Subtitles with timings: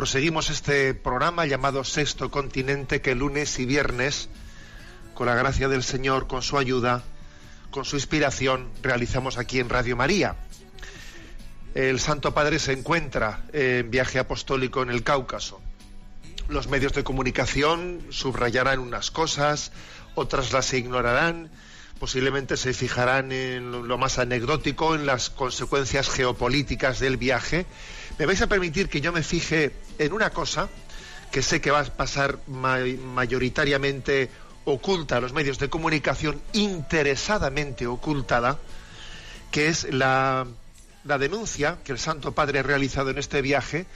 [0.00, 4.30] proseguimos este programa llamado Sexto Continente que lunes y viernes,
[5.12, 7.02] con la gracia del Señor, con su ayuda,
[7.70, 10.36] con su inspiración, realizamos aquí en Radio María.
[11.74, 15.60] El Santo Padre se encuentra en viaje apostólico en el Cáucaso.
[16.48, 19.70] Los medios de comunicación subrayarán unas cosas,
[20.14, 21.50] otras las ignorarán,
[22.00, 27.66] posiblemente se fijarán en lo más anecdótico, en las consecuencias geopolíticas del viaje.
[28.18, 30.68] Me vais a permitir que yo me fije en una cosa
[31.30, 32.78] que sé que va a pasar ma-
[33.14, 34.30] mayoritariamente
[34.64, 38.58] oculta a los medios de comunicación, interesadamente ocultada,
[39.50, 40.46] que es la,
[41.04, 43.86] la denuncia que el Santo Padre ha realizado en este viaje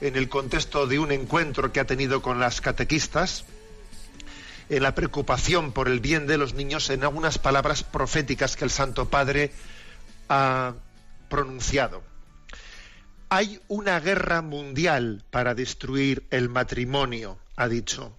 [0.00, 3.44] en el contexto de un encuentro que ha tenido con las catequistas,
[4.68, 8.70] en la preocupación por el bien de los niños, en algunas palabras proféticas que el
[8.70, 9.52] Santo Padre
[10.28, 10.74] ha
[11.28, 12.02] pronunciado.
[13.28, 18.16] Hay una guerra mundial para destruir el matrimonio, ha dicho.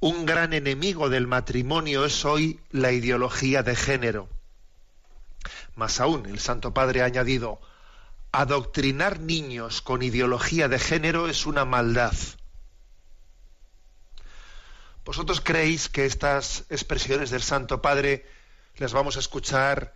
[0.00, 4.28] Un gran enemigo del matrimonio es hoy la ideología de género.
[5.76, 7.60] Más aún, el Santo Padre ha añadido,
[8.32, 12.12] adoctrinar niños con ideología de género es una maldad.
[15.04, 18.24] ¿Vosotros creéis que estas expresiones del Santo Padre
[18.76, 19.94] las vamos a escuchar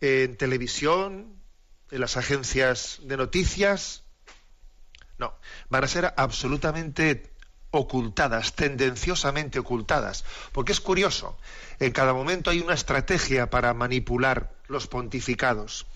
[0.00, 1.36] en televisión,
[1.90, 4.04] en las agencias de noticias?
[5.18, 7.34] No, van a ser absolutamente
[7.70, 11.38] ocultadas, tendenciosamente ocultadas, porque es curioso,
[11.78, 15.86] en cada momento hay una estrategia para manipular los pontificados.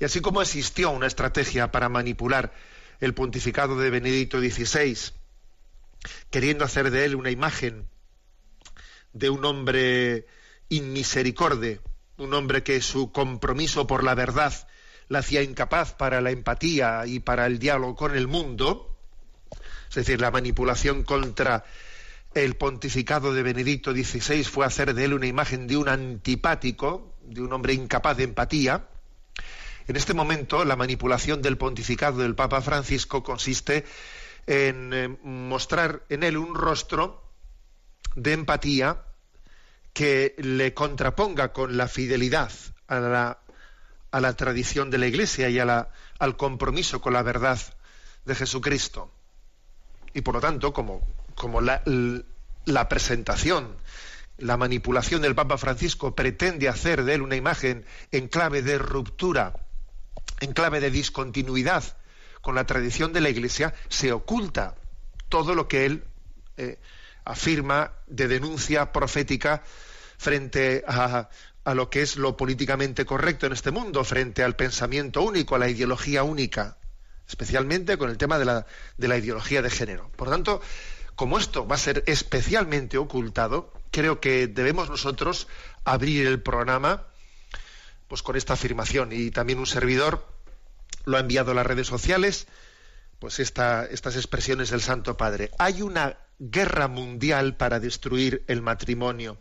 [0.00, 2.52] Y así como existió una estrategia para manipular
[2.98, 5.12] el pontificado de Benedicto XVI,
[6.30, 7.88] queriendo hacer de él una imagen
[9.12, 10.26] de un hombre
[10.68, 11.80] inmisericorde,
[12.18, 14.52] un hombre que su compromiso por la verdad
[15.08, 18.96] la hacía incapaz para la empatía y para el diálogo con el mundo,
[19.88, 21.64] es decir, la manipulación contra
[22.34, 27.40] el pontificado de Benedicto XVI fue hacer de él una imagen de un antipático, de
[27.40, 28.88] un hombre incapaz de empatía.
[29.88, 33.84] En este momento, la manipulación del pontificado del Papa Francisco consiste
[34.46, 37.22] en eh, mostrar en él un rostro
[38.14, 39.02] de empatía
[39.92, 42.50] que le contraponga con la fidelidad
[42.86, 43.38] a la,
[44.10, 47.58] a la tradición de la Iglesia y a la- al compromiso con la verdad
[48.24, 49.10] de Jesucristo.
[50.14, 51.82] Y por lo tanto, como, como la,
[52.64, 53.76] la presentación,
[54.38, 59.54] la manipulación del Papa Francisco pretende hacer de él una imagen en clave de ruptura,
[60.40, 61.84] en clave de discontinuidad
[62.46, 64.76] con la tradición de la Iglesia, se oculta
[65.28, 66.04] todo lo que él
[66.56, 66.78] eh,
[67.24, 69.64] afirma de denuncia profética
[70.16, 71.28] frente a,
[71.74, 75.68] lo que es lo políticamente correcto en este mundo, frente al pensamiento único, a la
[75.68, 76.76] ideología única,
[77.28, 78.64] especialmente con el tema de la,
[78.96, 80.08] de la ideología de género.
[80.14, 80.60] Por tanto,
[81.16, 85.48] como esto va a ser especialmente ocultado, creo que debemos nosotros
[85.84, 87.08] abrir el programa
[88.06, 90.35] pues con esta afirmación y también un servidor
[91.06, 92.46] lo ha enviado a las redes sociales
[93.18, 95.50] pues esta- estas expresiones del Santo Padre.
[95.58, 99.38] Hay una guerra mundial para destruir el matrimonio.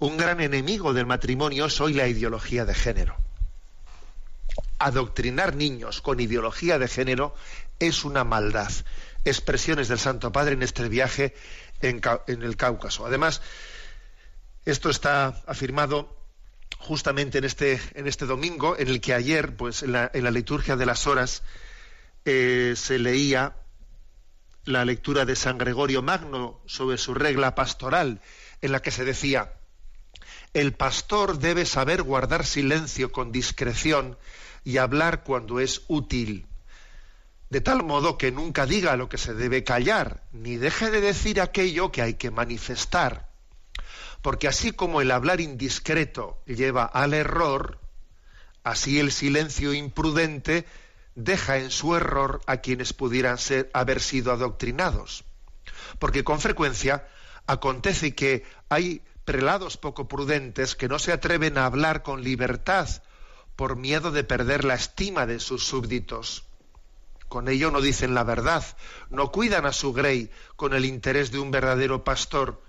[0.00, 3.16] Un gran enemigo del matrimonio es hoy la ideología de género.
[4.80, 7.34] Adoctrinar niños con ideología de género
[7.78, 8.72] es una maldad.
[9.24, 11.34] Expresiones del Santo Padre en este viaje
[11.80, 12.02] en
[12.42, 13.06] el Cáucaso.
[13.06, 13.42] Además,
[14.64, 16.13] esto está afirmado
[16.84, 20.30] justamente en este, en este domingo, en el que ayer, pues en la, en la
[20.30, 21.42] liturgia de las horas,
[22.24, 23.56] eh, se leía
[24.64, 28.20] la lectura de San Gregorio Magno sobre su regla pastoral,
[28.62, 29.54] en la que se decía,
[30.52, 34.16] el pastor debe saber guardar silencio con discreción
[34.62, 36.46] y hablar cuando es útil.
[37.50, 41.40] de tal modo que nunca diga lo que se debe callar, ni deje de decir
[41.40, 43.28] aquello que hay que manifestar.
[44.24, 47.78] Porque así como el hablar indiscreto lleva al error,
[48.62, 50.64] así el silencio imprudente
[51.14, 55.24] deja en su error a quienes pudieran ser, haber sido adoctrinados.
[55.98, 57.06] Porque con frecuencia
[57.46, 62.88] acontece que hay prelados poco prudentes que no se atreven a hablar con libertad
[63.56, 66.46] por miedo de perder la estima de sus súbditos.
[67.28, 68.64] Con ello no dicen la verdad,
[69.10, 72.64] no cuidan a su grey con el interés de un verdadero pastor,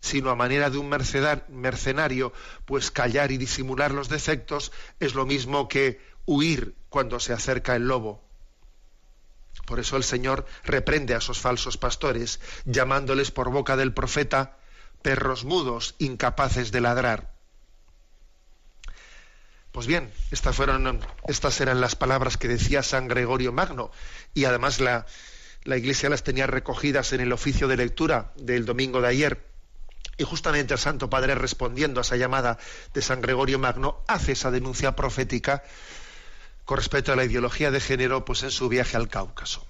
[0.00, 2.32] sino a manera de un mercenario,
[2.64, 7.86] pues callar y disimular los defectos es lo mismo que huir cuando se acerca el
[7.86, 8.22] lobo.
[9.66, 14.58] Por eso el Señor reprende a esos falsos pastores, llamándoles por boca del profeta
[15.02, 17.32] perros mudos, incapaces de ladrar.
[19.72, 23.92] Pues bien, estas, fueron, estas eran las palabras que decía San Gregorio Magno
[24.34, 25.06] y además la,
[25.62, 29.49] la Iglesia las tenía recogidas en el oficio de lectura del domingo de ayer.
[30.16, 32.58] Y justamente el Santo Padre, respondiendo a esa llamada
[32.92, 35.62] de San Gregorio Magno, hace esa denuncia profética
[36.64, 39.66] con respecto a la ideología de género pues en su viaje al Cáucaso.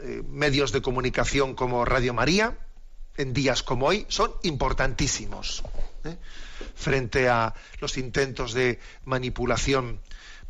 [0.00, 2.58] Eh, medios de comunicación como Radio María,
[3.16, 5.62] en días como hoy, son importantísimos.
[6.04, 6.16] ¿eh?
[6.74, 10.00] frente a los intentos de manipulación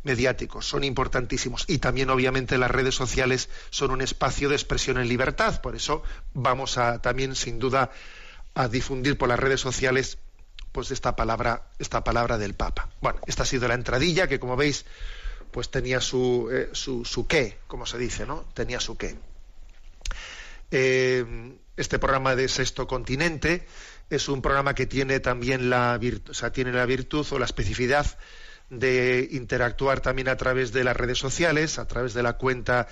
[0.03, 1.65] mediáticos, son importantísimos.
[1.67, 5.61] Y también, obviamente, las redes sociales son un espacio de expresión en libertad.
[5.61, 6.03] Por eso
[6.33, 7.91] vamos a también, sin duda,
[8.57, 10.17] a difundir por las redes sociales
[10.71, 12.89] pues esta palabra, esta palabra del Papa.
[13.01, 14.85] Bueno, esta ha sido la entradilla que, como veis,
[15.51, 18.45] pues tenía su, eh, su, qué, como se dice, ¿no?
[18.53, 19.15] Tenía su qué.
[20.71, 23.65] Eh, este programa de Sexto Continente
[24.09, 27.45] es un programa que tiene también la, virtud, o sea, tiene la virtud o la
[27.45, 28.17] especificidad
[28.69, 32.87] de interactuar también a través de las redes sociales, a través de la cuenta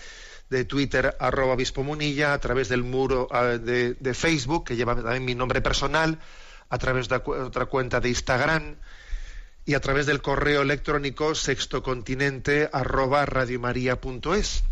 [0.50, 3.28] de Twitter arroba munilla, a través del muro
[3.60, 6.20] de, Facebook, que lleva también mi nombre personal,
[6.70, 8.76] a través de otra cuenta de Instagram
[9.66, 14.64] y a través del correo electrónico sextocontinente arroba radiomaria.es.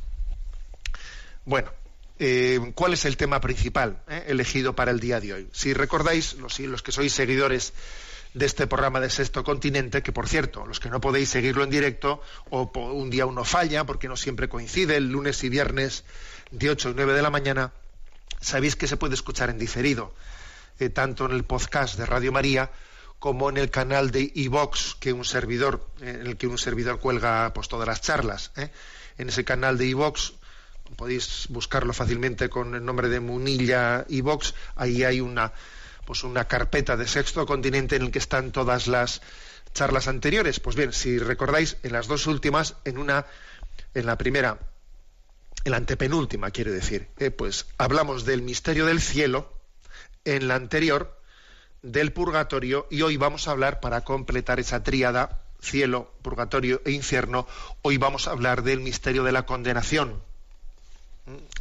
[1.46, 1.72] Bueno,
[2.20, 5.50] eh, cuál es el tema principal eh, elegido para el día de hoy.
[5.52, 7.74] Si recordáis, los, los que sois seguidores
[8.34, 11.70] de este programa de Sexto Continente, que por cierto, los que no podéis seguirlo en
[11.70, 16.04] directo, o un día uno falla, porque no siempre coincide, el lunes y viernes
[16.52, 17.74] de 8 y 9 de la mañana,
[18.42, 20.14] sabéis que se puede escuchar en diferido,
[20.80, 22.72] eh, tanto en el podcast de Radio María
[23.20, 27.54] como en el canal de iVox, que un servidor, en el que un servidor cuelga
[27.54, 28.52] pues, todas las charlas.
[29.18, 30.34] En ese canal de iVox
[30.98, 35.54] podéis buscarlo fácilmente con el nombre de Munilla y Vox, ahí hay una
[36.06, 39.22] pues una carpeta de sexto continente en el que están todas las
[39.74, 40.60] charlas anteriores.
[40.60, 43.26] Pues bien, si recordáis, en las dos últimas, en una,
[43.94, 44.60] en la primera,
[45.64, 49.52] en la antepenúltima, quiero decir, eh, pues hablamos del misterio del cielo,
[50.26, 51.20] en la anterior
[51.82, 57.48] del purgatorio, y hoy vamos a hablar, para completar esa tríada, cielo, purgatorio e infierno,
[57.82, 60.22] hoy vamos a hablar del misterio de la condenación.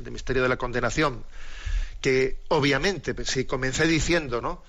[0.05, 1.25] El misterio de la condenación,
[2.03, 4.63] que obviamente, si comencé diciendo, ¿no?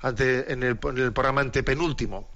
[0.00, 2.30] Ante, en, el, programa antepenúltimo,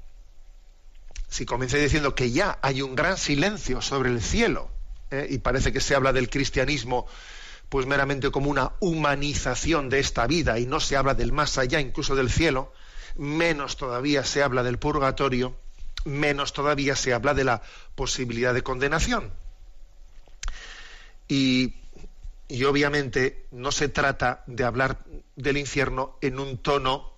[1.28, 4.70] si comencé diciendo que ya hay un gran silencio sobre el cielo,
[5.10, 5.26] ¿eh?
[5.30, 7.06] y parece que se habla del cristianismo
[7.70, 11.80] pues meramente como una humanización de esta vida y no se habla del más allá,
[11.80, 12.72] incluso del cielo,
[13.16, 15.56] menos todavía se habla del purgatorio,
[16.04, 17.62] menos todavía se habla de la
[17.94, 19.32] posibilidad de condenación.
[21.26, 21.83] Y
[22.48, 24.98] y obviamente no se trata de hablar
[25.36, 27.14] del infierno en un tono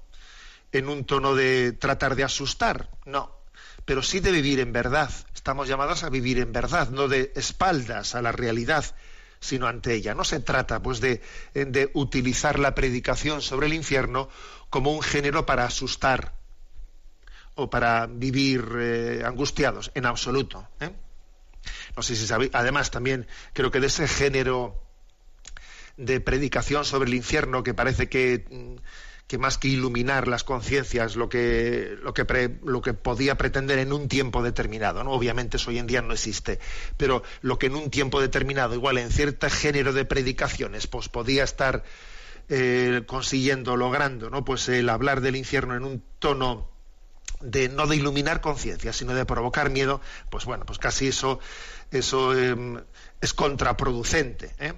[0.72, 3.36] en un tono de tratar de asustar, no,
[3.84, 5.10] pero sí de vivir en verdad.
[5.34, 8.84] Estamos llamados a vivir en verdad, no de espaldas a la realidad,
[9.40, 10.14] sino ante ella.
[10.14, 11.22] No se trata pues de,
[11.54, 14.28] de utilizar la predicación sobre el infierno
[14.68, 16.34] como un género para asustar
[17.54, 20.68] o para vivir eh, angustiados, en absoluto.
[20.80, 20.90] ¿eh?
[21.96, 24.85] No sé si sabéis, además también creo que de ese género
[25.96, 28.44] de predicación sobre el infierno que parece que,
[29.26, 33.92] que más que iluminar las conciencias, lo que, lo, que lo que podía pretender en
[33.92, 35.02] un tiempo determinado.
[35.02, 35.12] ¿no?
[35.12, 36.60] Obviamente eso hoy en día no existe,
[36.96, 41.44] pero lo que en un tiempo determinado, igual en cierto género de predicaciones, pues podía
[41.44, 41.82] estar
[42.48, 44.44] eh, consiguiendo, logrando, ¿no?
[44.44, 46.70] pues el hablar del infierno en un tono
[47.40, 50.00] de no de iluminar conciencias, sino de provocar miedo,
[50.30, 51.38] pues bueno, pues casi eso,
[51.90, 52.80] eso em,
[53.20, 54.54] es contraproducente.
[54.58, 54.72] ¿eh?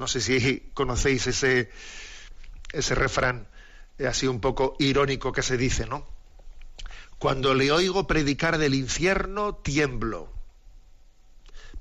[0.00, 1.70] No sé si conocéis ese,
[2.72, 3.46] ese refrán
[3.98, 6.08] eh, así un poco irónico que se dice, ¿no?
[7.18, 10.32] Cuando le oigo predicar del infierno, tiemblo.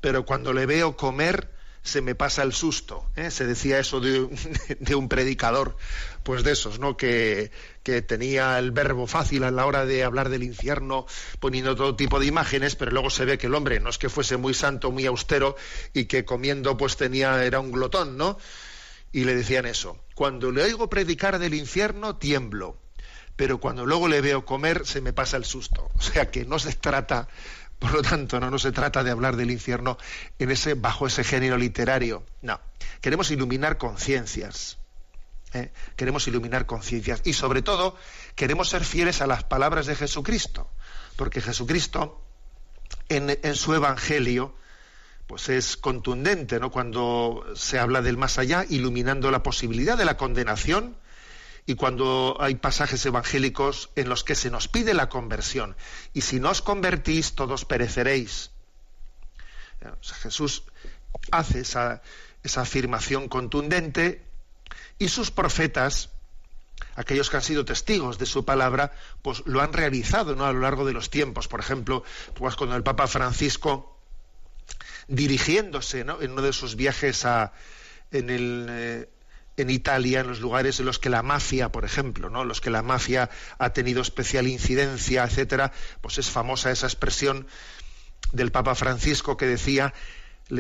[0.01, 1.49] Pero cuando le veo comer,
[1.83, 3.09] se me pasa el susto.
[3.15, 3.31] ¿eh?
[3.31, 3.99] Se decía eso
[4.79, 5.77] de, un predicador,
[6.23, 6.97] pues de esos, ¿no?
[6.97, 7.51] Que,
[7.83, 11.05] que, tenía el verbo fácil a la hora de hablar del infierno,
[11.39, 14.09] poniendo todo tipo de imágenes, pero luego se ve que el hombre no es que
[14.09, 15.55] fuese muy santo, muy austero,
[15.93, 18.37] y que comiendo pues tenía, era un glotón, ¿no?
[19.11, 19.97] Y le decían eso.
[20.13, 22.77] Cuando le oigo predicar del infierno, tiemblo.
[23.35, 25.89] Pero cuando luego le veo comer, se me pasa el susto.
[25.97, 27.27] O sea que no se trata
[27.79, 29.97] por lo tanto, no, se trata de hablar del infierno
[30.37, 32.23] en ese, bajo ese género literario.
[32.41, 32.59] No.
[32.99, 34.77] Queremos iluminar conciencias.
[35.53, 35.71] ¿eh?
[35.95, 37.21] Queremos iluminar conciencias.
[37.23, 37.95] Y sobre todo,
[38.35, 40.69] queremos ser fieles a las palabras de Jesucristo.
[41.15, 42.21] Porque Jesucristo,
[43.07, 44.53] en, en su evangelio,
[45.25, 46.71] pues es contundente, ¿no?
[46.71, 50.97] Cuando se habla del más allá, iluminando la posibilidad de la condenación
[51.69, 55.75] y cuando hay pasajes evangélicos en los que se nos pide la conversión.
[56.15, 58.49] Y si no os convertís, todos pereceréis.
[60.01, 60.63] Jesús
[61.29, 62.01] hace esa,
[62.41, 64.25] esa afirmación contundente
[64.97, 66.09] y sus profetas,
[66.95, 70.47] aquellos que han sido testigos de su palabra, pues lo han realizado ¿no?
[70.47, 71.47] a lo largo de los tiempos.
[71.47, 73.95] Por ejemplo, pues cuando el Papa Francisco,
[75.07, 76.19] dirigiéndose ¿no?
[76.19, 77.53] en uno de sus viajes a,
[78.11, 79.09] en el, eh,
[79.61, 82.43] en Italia, en los lugares en los que la mafia, por ejemplo, ¿no?
[82.43, 87.47] los que la mafia ha tenido especial incidencia, etcétera, pues es famosa esa expresión
[88.31, 89.93] del Papa Francisco que decía,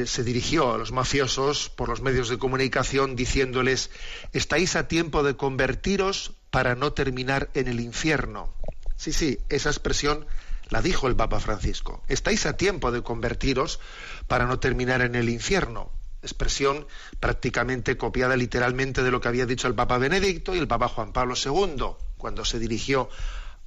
[0.05, 3.89] se dirigió a los mafiosos por los medios de comunicación diciéndoles,
[4.33, 8.53] estáis a tiempo de convertiros para no terminar en el infierno.
[8.95, 10.25] Sí, sí, esa expresión
[10.69, 12.03] la dijo el Papa Francisco.
[12.07, 13.79] Estáis a tiempo de convertiros
[14.27, 15.91] para no terminar en el infierno
[16.21, 16.87] expresión
[17.19, 21.13] prácticamente copiada literalmente de lo que había dicho el Papa Benedicto y el Papa Juan
[21.13, 23.09] Pablo II cuando se dirigió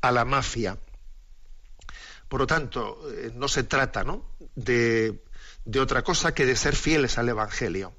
[0.01, 0.79] a la mafia.
[2.29, 4.05] Por lo tanto, eh, no se trata
[4.55, 5.23] De,
[5.65, 7.95] de otra cosa que de ser fieles al Evangelio.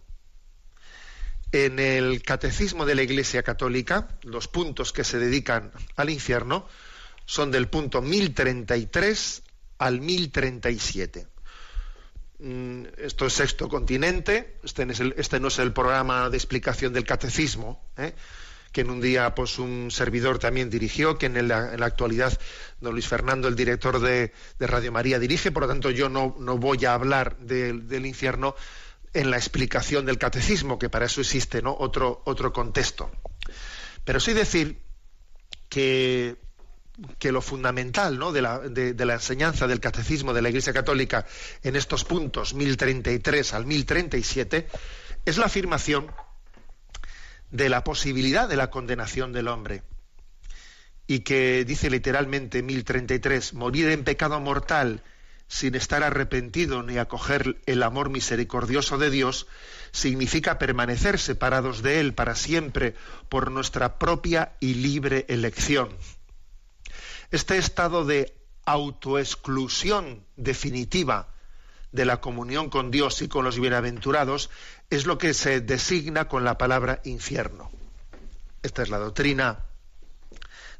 [1.51, 6.67] En el Catecismo de la Iglesia Católica, los puntos que se dedican al infierno
[7.25, 9.43] son del punto 1033
[9.77, 11.27] al 1037.
[12.39, 14.85] Mm, esto es sexto continente, este,
[15.17, 18.13] este no es el, programa de explicación del catecismo, ¿eh?
[18.71, 22.37] que en un día pues un servidor también dirigió, que en, la, actualidad
[22.81, 26.83] don Luis Fernando, el director de, Radio María, dirige, por lo tanto yo no, voy
[26.85, 28.55] a hablar del infierno
[29.13, 33.11] en la explicación del catecismo, que para eso existe otro, otro contexto.
[34.03, 34.81] Pero sí decir
[35.69, 36.42] que
[37.17, 38.31] que lo fundamental ¿no?
[38.31, 41.25] de, la, de, la, enseñanza del catecismo de la Iglesia Católica
[41.63, 44.67] en estos puntos 1033 al 1037
[45.25, 46.11] es la afirmación
[47.49, 49.83] de la posibilidad de la condenación del hombre
[51.07, 55.03] y que dice literalmente 1033 morir en pecado mortal
[55.47, 59.47] sin estar arrepentido ni acoger el amor misericordioso de Dios
[59.91, 62.93] significa permanecer separados de Él para siempre
[63.29, 65.89] por nuestra propia y libre elección
[67.33, 71.33] este estado de autoexclusión definitiva
[71.91, 74.51] de la comunión con Dios y con los bienaventurados
[74.91, 77.71] es lo que se designa con la palabra infierno.
[78.61, 79.65] Esta es la doctrina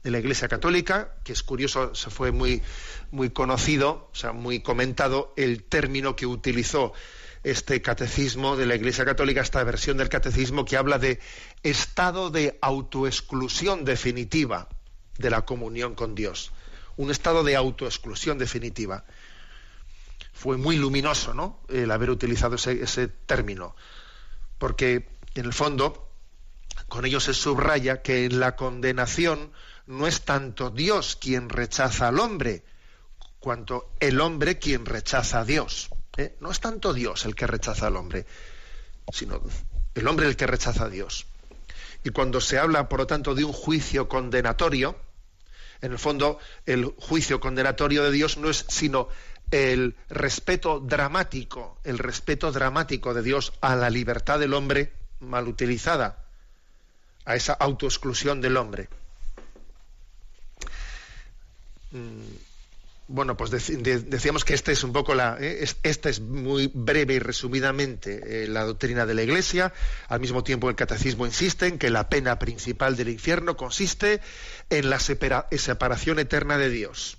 [0.03, 2.61] de la Iglesia Católica, que es curioso, se fue muy,
[3.09, 6.93] muy conocido, o sea, muy comentado el término que utilizó
[7.43, 11.19] este catecismo de la Iglesia Católica, esta versión del catecismo que habla de
[11.63, 14.69] estado de autoexclusión definitiva
[15.17, 16.51] de la comunión con Dios,
[16.97, 19.05] un estado de autoexclusión definitiva.
[20.33, 21.59] Fue muy luminoso ¿no?
[21.69, 23.75] el haber utilizado ese, término,
[24.57, 26.09] porque en el fondo
[26.87, 29.51] con ello se subraya que en la condenación
[29.85, 32.63] no es tanto Dios quien rechaza al hombre,
[33.39, 35.89] cuanto el hombre quien rechaza a Dios.
[36.17, 36.35] ¿eh?
[36.39, 38.25] No es tanto Dios el que rechaza al hombre,
[39.11, 39.41] sino
[39.93, 41.27] el hombre el que rechaza a Dios.
[42.03, 44.97] Y cuando se habla, por lo tanto, de un juicio condenatorio,
[45.81, 49.09] en el fondo el juicio condenatorio de Dios no es sino
[49.51, 56.25] el respeto dramático, el respeto dramático de Dios a la libertad del hombre mal utilizada,
[57.25, 58.89] a esa autoexclusión del hombre.
[61.91, 62.52] Mm,
[63.07, 67.19] bueno, pues decíamos que este es un poco la, eh, esta es muy breve y
[67.19, 69.73] resumidamente eh, la doctrina de la Iglesia.
[70.07, 74.21] Al mismo tiempo el catecismo insiste en que la pena principal del infierno consiste
[74.69, 77.17] en la separación eterna de Dios.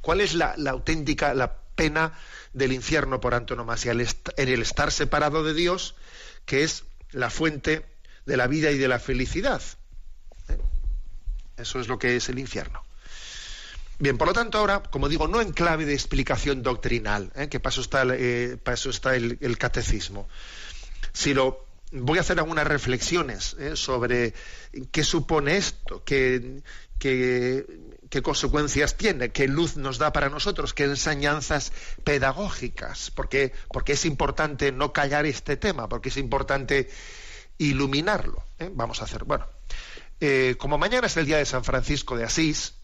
[0.00, 2.12] ¿Cuál es la, auténtica, la pena
[2.52, 3.92] del infierno por antonomasia?
[3.92, 5.96] en el estar separado de Dios,
[6.44, 7.84] que es la fuente
[8.26, 9.62] de la vida y de la felicidad.
[10.48, 10.58] ¿Eh?
[11.56, 12.82] Eso es lo que es el infierno.
[14.02, 17.48] Bien, por lo tanto, ahora, como digo, no en clave de explicación doctrinal, ¿eh?
[17.48, 20.28] que para eso está, eh, está el, catecismo,
[21.12, 21.58] sino
[21.92, 23.76] voy a hacer algunas reflexiones ¿eh?
[23.76, 24.34] sobre
[24.90, 26.62] qué supone esto, qué,
[26.98, 27.64] qué,
[28.24, 34.72] consecuencias tiene, qué luz nos da para nosotros, qué enseñanzas pedagógicas, porque, porque es importante
[34.72, 36.90] no callar este tema, porque es importante
[37.56, 38.42] iluminarlo.
[38.72, 39.46] Vamos a hacer, bueno,
[40.58, 42.81] como mañana es el día de San Francisco de Asís,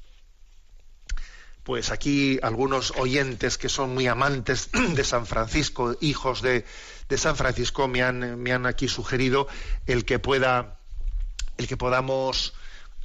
[1.69, 6.65] pues aquí algunos oyentes que son muy amantes de San Francisco, hijos de,
[7.15, 9.49] San Francisco, me han, me han aquí sugerido
[9.87, 10.79] el que pueda,
[11.59, 12.55] el que podamos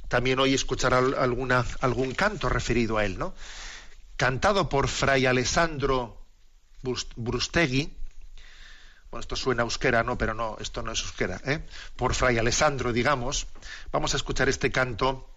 [0.08, 3.34] también hoy escuchar algún canto referido a él, ¿no?
[4.16, 6.24] Cantado por Fray Alessandro
[7.16, 7.94] Brustegui,
[9.10, 11.60] bueno, esto suena euskera, no, pero no, esto no es euskera, ¿eh?
[11.96, 13.46] Por Fray Alessandro, digamos,
[13.92, 15.33] vamos a escuchar este canto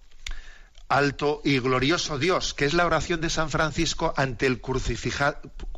[0.89, 4.62] alto y glorioso Dios, que es la oración de San Francisco ante el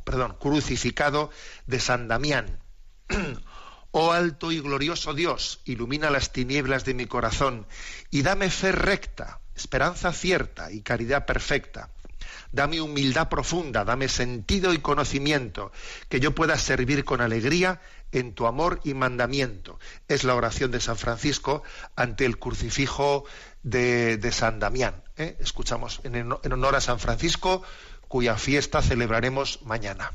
[0.04, 1.30] perdón, crucificado
[1.68, 2.60] de San Damián.
[3.92, 7.66] Oh alto y glorioso Dios, ilumina las tinieblas de mi corazón
[8.12, 11.90] y dame fe recta, esperanza cierta y caridad perfecta.
[12.52, 15.72] Dame humildad profunda, dame sentido y conocimiento,
[16.08, 19.80] que yo pueda servir con alegría en tu amor y mandamiento.
[20.08, 21.64] Es la oración de San Francisco
[21.96, 23.26] ante el crucifijo
[23.64, 25.04] de, San Damián.
[25.18, 25.38] ¿eh?
[25.40, 27.64] Escuchamos en, en honor a San Francisco,
[28.08, 30.12] cuya fiesta celebraremos mañana.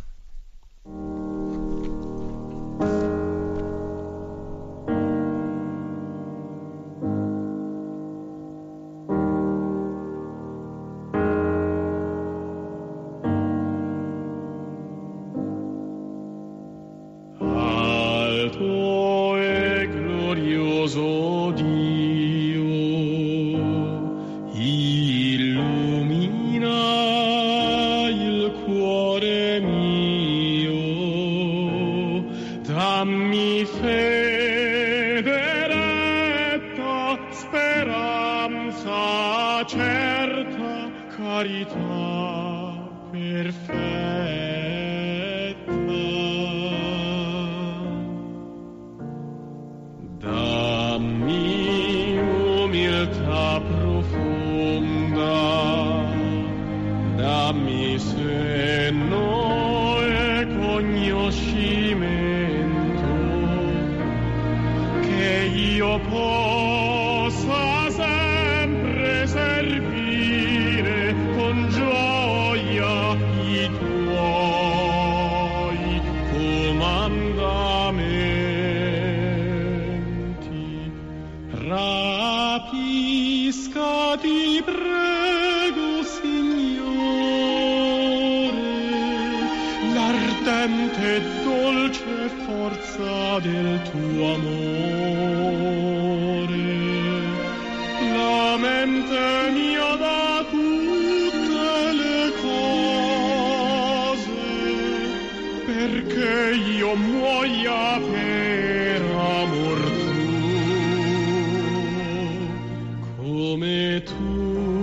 [113.84, 114.73] et tout.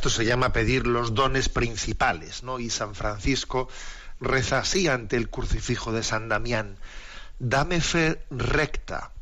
[0.00, 2.58] Esto se llama pedir los dones principales, ¿no?
[2.58, 3.68] Y San Francisco
[4.18, 6.78] reza así ante el crucifijo de San Damián:
[7.38, 9.12] Dame fe recta,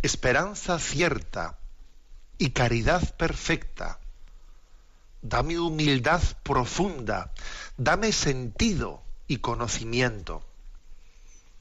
[0.00, 1.58] esperanza cierta
[2.38, 3.98] y caridad perfecta.
[5.20, 7.30] Dame humildad profunda,
[7.76, 10.42] dame sentido y conocimiento,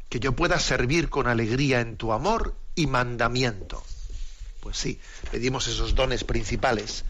[0.08, 3.84] que yo pueda servir con alegría en tu amor y mandamiento.
[4.62, 7.04] Pues sí, pedimos esos dones principales.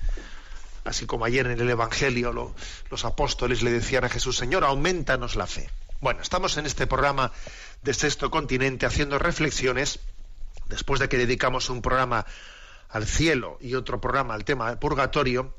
[0.87, 2.31] Así como ayer en el Evangelio
[2.89, 5.69] los apóstoles le decían a Jesús, Señor, aumentanos la fe.
[5.99, 7.33] Bueno, estamos en este programa
[7.83, 9.99] de Sexto Continente haciendo reflexiones,
[10.69, 12.25] después de que dedicamos un programa
[12.87, 15.53] al cielo y otro programa al tema del purgatorio,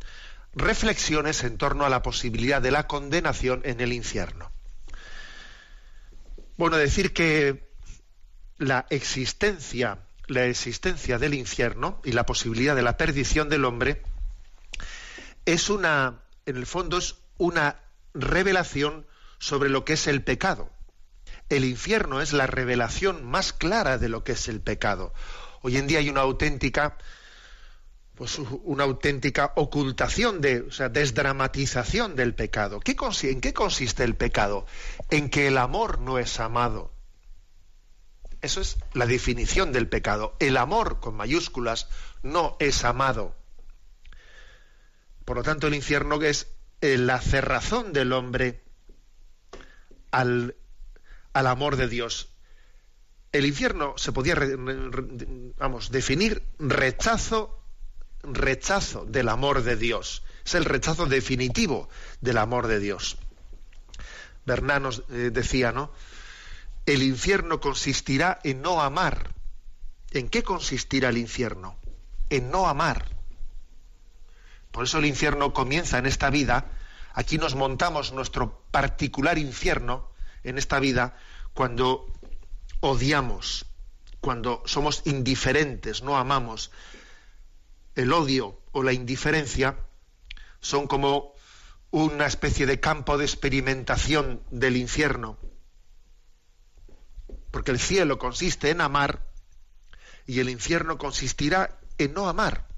[0.55, 4.51] reflexiones en torno a la posibilidad de la condenación en el infierno.
[6.57, 7.69] Bueno, decir que
[8.57, 14.03] la existencia, la existencia del infierno y la posibilidad de la perdición del hombre
[15.53, 17.81] es una, en el fondo es una
[18.13, 19.07] revelación
[19.39, 20.71] sobre lo que es el pecado.
[21.49, 25.15] El infierno es la revelación más clara de lo que es el pecado.
[25.63, 26.99] Hoy en día hay una auténtica
[28.15, 32.81] pues una auténtica ocultación de, o sea, desdramatización del pecado.
[32.81, 34.67] ¿Qué ¿En qué consiste el pecado?
[35.09, 36.93] En que el amor no es amado.
[38.43, 40.37] Eso es la definición del pecado.
[40.41, 41.89] El amor, con mayúsculas,
[42.23, 43.38] no es amado.
[45.29, 46.47] Por lo tanto, el infierno es
[46.81, 48.63] eh, la cerrazón del hombre
[50.11, 50.57] al,
[51.35, 52.31] al amor de Dios.
[53.31, 54.37] El infierno se podía,
[55.59, 57.63] vamos, definir rechazo
[58.23, 60.23] rechazo del amor de Dios.
[60.47, 61.91] Es el rechazo definitivo
[62.23, 63.19] del amor de Dios.
[64.47, 65.93] Bernanos eh, decía, ¿no?
[66.87, 69.35] El infierno consistirá en no amar.
[70.13, 71.77] ¿En qué consistirá el infierno?
[72.31, 73.18] En no amar.
[74.71, 76.67] Por eso el infierno comienza en esta vida.
[77.15, 80.13] Aquí nos montamos nuestro particular infierno
[80.45, 81.17] en esta vida
[81.55, 82.07] cuando
[82.81, 83.67] odiamos,
[84.21, 86.71] cuando somos indiferentes, no amamos,
[87.95, 89.77] el odio o la indiferencia
[90.61, 91.35] son como
[91.91, 95.39] una especie de campo de experimentación del infierno.
[97.51, 99.27] Porque el cielo consiste en amar
[100.27, 102.69] y el infierno consistirá en no amar.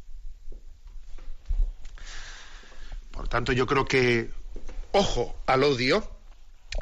[3.21, 4.31] Por tanto, yo creo que
[4.93, 6.11] ojo al odio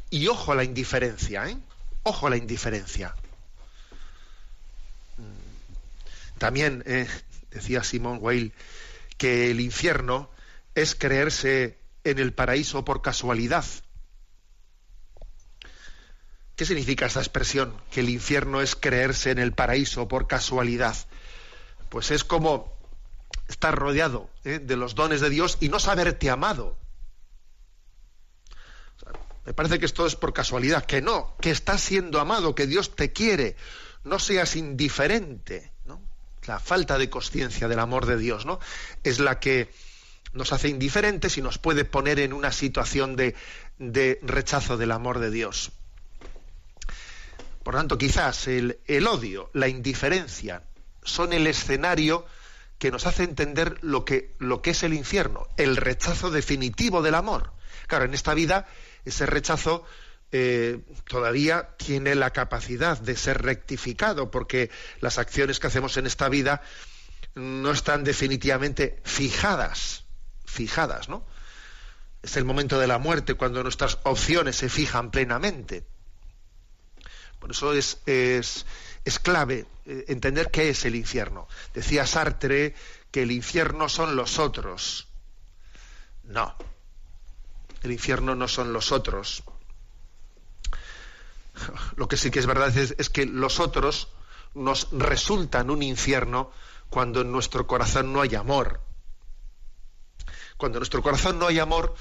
[0.08, 1.56] y ojo a la indiferencia, ¿eh?
[2.04, 3.12] Ojo a la indiferencia.
[6.38, 7.08] También eh,
[7.50, 8.52] decía Simón Weil,
[9.16, 10.30] que el infierno
[10.76, 13.64] es creerse en el paraíso por casualidad.
[16.54, 17.74] ¿Qué significa esta expresión?
[17.90, 20.94] Que el infierno es creerse en el paraíso por casualidad.
[21.88, 22.77] Pues es como
[23.48, 24.58] estar rodeado ¿eh?
[24.58, 26.76] de los dones de Dios y no saberte amado.
[29.44, 32.94] me parece que esto es por casualidad, que no, que estás siendo amado, que Dios
[32.94, 33.56] te quiere,
[34.04, 35.72] no seas indiferente
[36.48, 38.58] la falta de conciencia del amor de Dios, ¿no?
[39.04, 39.70] Es la que
[40.32, 43.36] nos hace indiferentes y nos puede poner en una situación de,
[43.78, 45.70] de rechazo del amor de Dios.
[47.62, 50.62] Por tanto, quizás el, el, odio, la indiferencia,
[51.02, 52.26] son el escenario
[52.78, 57.16] que nos hace entender lo que, lo que es el infierno, el rechazo definitivo del
[57.16, 57.52] amor.
[57.86, 58.68] Claro, en esta vida
[59.04, 59.84] ese rechazo
[60.30, 66.28] eh, todavía tiene la capacidad de ser rectificado, porque las acciones que hacemos en esta
[66.28, 66.62] vida
[67.34, 70.04] no están definitivamente fijadas,
[70.44, 71.26] fijadas, ¿no?
[72.22, 75.84] Es el momento de la muerte cuando nuestras opciones se fijan plenamente.
[77.38, 78.66] Por eso es, es,
[79.04, 79.66] es clave
[80.06, 81.48] entender qué es el infierno.
[81.74, 82.74] Decía Sartre
[83.10, 85.08] que el infierno son los otros.
[86.24, 86.54] No,
[87.82, 89.42] el infierno no son los otros
[91.96, 94.08] lo que sí que es verdad es, que los otros
[94.54, 96.50] nos resultan un infierno
[96.90, 98.80] cuando en nuestro corazón no hay amor.
[100.56, 101.94] Cuando en nuestro corazón no hay amor,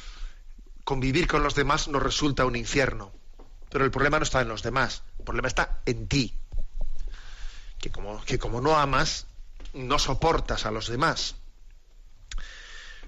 [0.83, 3.11] convivir con los demás nos resulta un infierno.
[3.69, 6.33] Pero el problema no está en los demás, el problema está en ti.
[7.79, 9.27] Que como, que como no amas,
[9.73, 11.35] no soportas a los demás.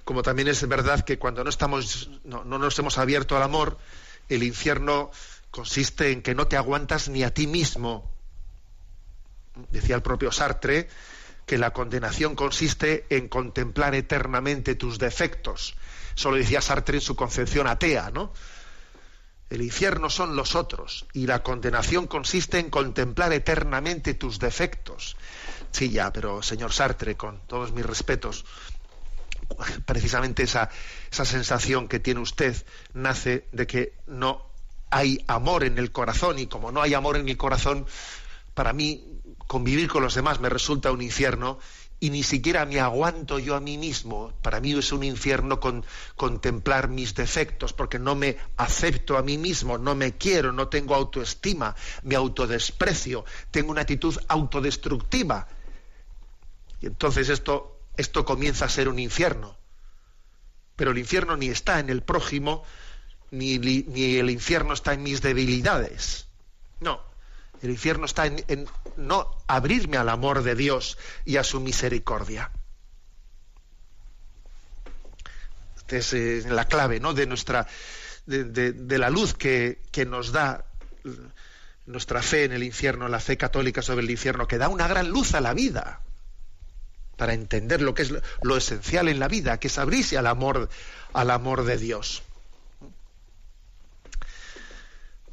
[0.04, 3.78] Como también es verdad que cuando no estamos, no nos hemos abierto al amor,
[4.28, 5.12] el infierno
[5.52, 8.10] consiste en que no te aguantas ni a ti mismo.
[9.72, 10.88] Decía el propio Sartre
[11.46, 15.76] que la condenación consiste en contemplar eternamente tus defectos.
[16.16, 18.32] Eso lo decía Sartre en su concepción atea, ¿no?
[19.50, 25.18] El infierno son los otros y la condenación consiste en contemplar eternamente tus defectos.
[25.72, 28.46] Sí, ya, pero señor Sartre, con todos mis respetos,
[29.86, 30.70] precisamente esa,
[31.12, 32.56] esa sensación que tiene usted
[32.94, 34.46] nace de que no
[34.92, 37.88] hay amor en el corazón y como no hay amor en el corazón,
[38.54, 39.04] para mí
[39.48, 41.60] convivir con los demás me resulta un infierno
[42.00, 44.32] y ni siquiera me aguanto yo a mí mismo.
[44.42, 45.86] Para mí es un infierno con,
[46.16, 50.96] contemplar mis defectos, porque no me acepto a mí mismo, no me quiero, no tengo
[50.96, 55.48] autoestima, me autodesprecio, tengo una actitud autodestructiva.
[56.82, 59.58] Y entonces esto, esto comienza a ser un infierno.
[60.78, 62.64] Pero el infierno ni está en el prójimo,
[63.32, 66.28] ni, ni el infierno está en mis debilidades.
[66.80, 67.09] No,
[67.62, 68.68] el infierno está en,
[68.98, 72.52] no abrirme al amor de Dios y a su misericordia.
[75.78, 77.14] Esta es eh, la clave ¿no?
[77.14, 77.68] de nuestra
[78.30, 80.66] de, la luz que, nos da
[81.86, 85.10] nuestra fe en el infierno, la fe católica sobre el infierno, que da una gran
[85.10, 86.02] luz a la vida
[87.18, 90.70] para entender lo que es lo esencial en la vida, que es abrirse al amor,
[91.14, 92.24] al amor de Dios.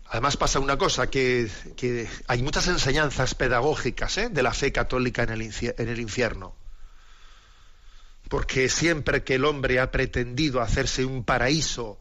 [0.08, 1.50] Además pasa una cosa, que,
[2.28, 4.28] hay muchas enseñanzas pedagógicas ¿eh?
[4.28, 6.54] de la fe católica en el, infierno.
[8.28, 11.98] Porque siempre que el hombre ha pretendido hacerse un paraíso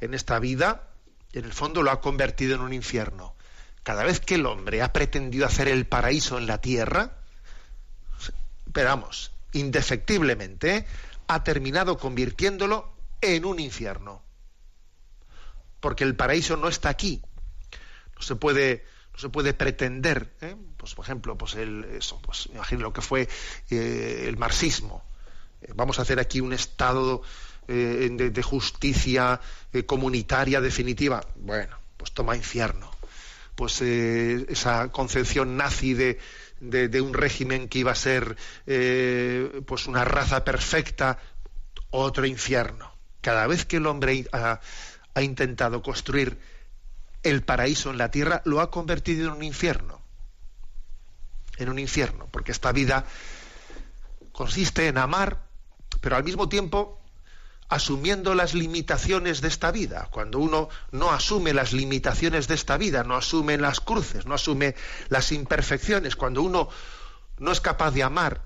[0.00, 0.88] en esta vida,
[1.32, 3.34] en el fondo lo ha convertido en un infierno.
[3.82, 7.18] Cada vez que el hombre ha pretendido hacer el paraíso en la tierra,
[8.66, 10.86] esperamos, indefectiblemente,
[11.26, 14.22] ha terminado convirtiéndolo en un infierno.
[15.80, 17.20] Porque el paraíso no está aquí,
[18.24, 20.56] se puede no se puede pretender ¿eh?
[20.76, 23.28] pues por ejemplo pues el eso pues imagino lo que fue
[23.70, 25.04] eh, el marxismo.
[25.62, 27.22] Eh, vamos a hacer aquí un estado
[27.66, 29.40] de, justicia
[29.86, 31.24] comunitaria definitiva.
[31.36, 32.90] Bueno pues toma infierno.
[33.54, 36.18] Pues esa concepción nazi de,
[36.60, 38.36] de, un régimen que iba a ser
[39.64, 41.18] pues una raza perfecta
[41.90, 42.92] otro infierno.
[43.20, 44.60] Cada vez que el hombre ha,
[45.14, 46.36] ha intentado construir
[47.24, 50.00] el paraíso en la tierra lo ha convertido en un infierno.
[51.56, 53.04] En un infierno, porque esta vida
[54.32, 55.42] consiste en amar,
[56.00, 57.00] pero al mismo tiempo
[57.68, 60.08] asumiendo las limitaciones de esta vida.
[60.10, 64.74] Cuando uno no asume las limitaciones de esta vida, no asume las cruces, no asume
[65.08, 66.68] las imperfecciones, cuando uno
[67.38, 68.42] no es capaz de amar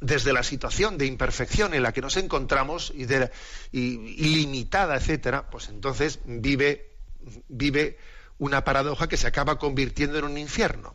[0.00, 3.30] desde la situación de imperfección en la que nos encontramos y, de,
[3.72, 6.93] y limitada, etcétera, pues entonces vive
[7.48, 7.98] vive
[8.38, 10.94] una paradoja que se acaba convirtiendo en un infierno.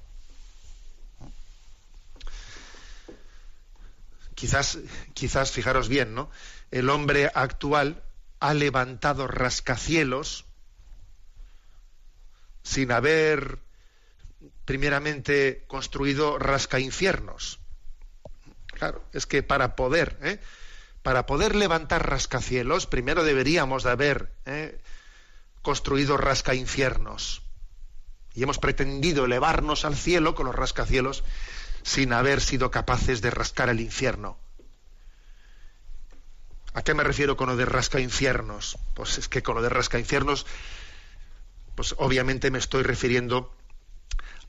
[4.35, 4.79] Quizás,
[5.13, 6.29] quizás, fijaros bien, ¿no?
[6.71, 8.03] El hombre actual
[8.39, 10.45] ha levantado rascacielos
[12.63, 13.59] sin haber
[14.65, 17.59] primeramente construido rascainfiernos.
[18.67, 20.39] Claro, es que para poder, ¿eh?
[21.01, 24.79] para poder levantar rascacielos, primero deberíamos de haber ¿eh?
[25.61, 27.43] Construido rascainfiernos
[28.33, 31.23] y hemos pretendido elevarnos al cielo con los rascacielos
[31.83, 34.37] sin haber sido capaces de rascar el infierno.
[36.73, 38.77] ¿A qué me refiero con lo de rascainfiernos?
[38.93, 40.45] Pues es que con lo de rascainfiernos,
[41.75, 43.53] pues obviamente me estoy refiriendo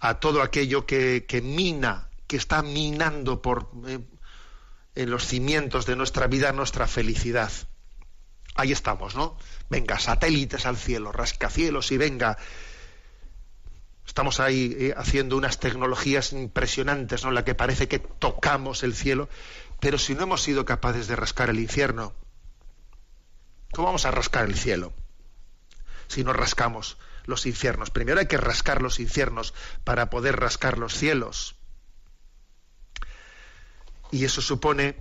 [0.00, 4.00] a todo aquello que, mina, que está minando por, eh,
[4.94, 7.50] en los cimientos de nuestra vida nuestra felicidad.
[8.54, 9.36] Ahí estamos, ¿no?
[9.70, 12.36] venga, satélites al cielo, rascacielos y venga.
[14.04, 17.30] Estamos ahí eh, haciendo unas tecnologías impresionantes, ¿no?
[17.30, 19.28] La que parece que tocamos el cielo,
[19.78, 22.12] pero si no hemos sido capaces de rascar el infierno,
[23.72, 24.92] ¿cómo vamos a rascar el cielo?
[26.08, 27.90] Si no rascamos los infiernos.
[27.90, 31.54] Primero hay que rascar los infiernos para poder rascar los cielos.
[34.10, 34.96] Y eso supone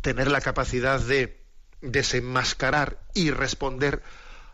[0.00, 1.43] tener la capacidad de
[1.84, 4.02] desenmascarar y responder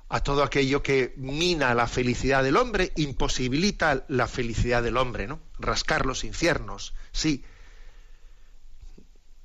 [0.08, 5.40] a todo aquello que mina la felicidad del hombre, imposibilita la felicidad del hombre, ¿no?
[5.58, 7.44] Rascar los infiernos, sí.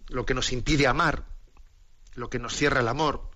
[0.08, 1.24] Lo que nos impide amar,
[2.16, 3.30] lo que nos cierra el amor.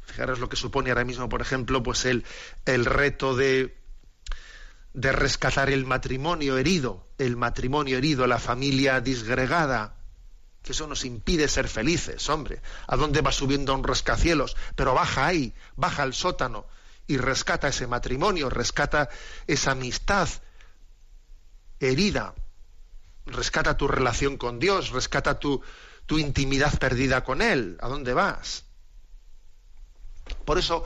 [0.00, 2.24] Fijaros lo que supone ahora mismo, por ejemplo, pues el,
[2.64, 3.76] el reto de,
[4.94, 9.99] de rescatar el matrimonio herido, el matrimonio herido, la familia disgregada,
[10.62, 12.60] que eso nos impide ser felices, hombre.
[12.86, 14.56] ¿A dónde va subiendo un rascacielos?
[14.76, 16.66] Pero baja ahí, baja al sótano
[17.06, 19.08] y rescata ese matrimonio, rescata
[19.46, 20.28] esa amistad
[21.80, 22.34] herida,
[23.26, 25.62] rescata tu relación con Dios, rescata tu,
[26.10, 27.78] intimidad perdida con Él.
[27.80, 28.64] ¿A dónde vas?
[30.44, 30.84] Por eso,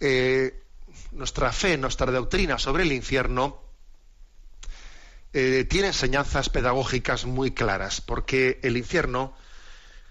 [0.00, 0.62] eh,
[1.12, 3.63] nuestra fe, nuestra doctrina sobre el infierno
[5.36, 9.36] eh, tiene enseñanzas pedagógicas muy claras, porque el infierno,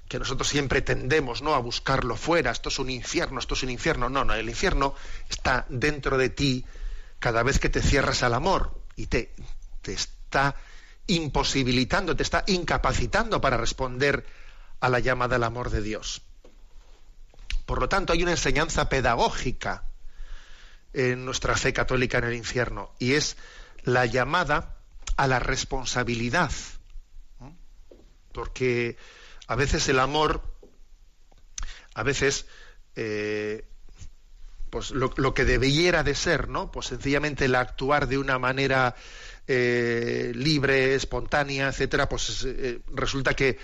[0.09, 1.55] que nosotros siempre tendemos ¿no?
[1.55, 4.09] a buscarlo fuera, esto es un infierno, esto es un infierno.
[4.09, 4.95] No, no, el infierno
[5.29, 6.65] está dentro de ti
[7.19, 9.33] cada vez que te cierras al amor y te,
[9.81, 10.57] te está
[11.07, 14.25] imposibilitando, te está incapacitando para responder
[14.81, 16.21] a la llamada del amor de Dios.
[17.65, 19.85] Por lo tanto, hay una enseñanza pedagógica
[20.91, 23.37] en nuestra fe católica en el infierno y es
[23.83, 24.82] la llamada
[25.17, 26.51] a la responsabilidad.
[28.31, 28.97] Porque
[29.47, 30.41] a veces el amor,
[31.93, 32.47] a veces,
[32.95, 33.65] eh,
[34.69, 36.71] pues lo, que debiera de ser, ¿no?
[36.71, 38.95] Pues sencillamente el actuar de una manera
[39.47, 43.59] eh, libre, espontánea, etcétera, pues eh, resulta que,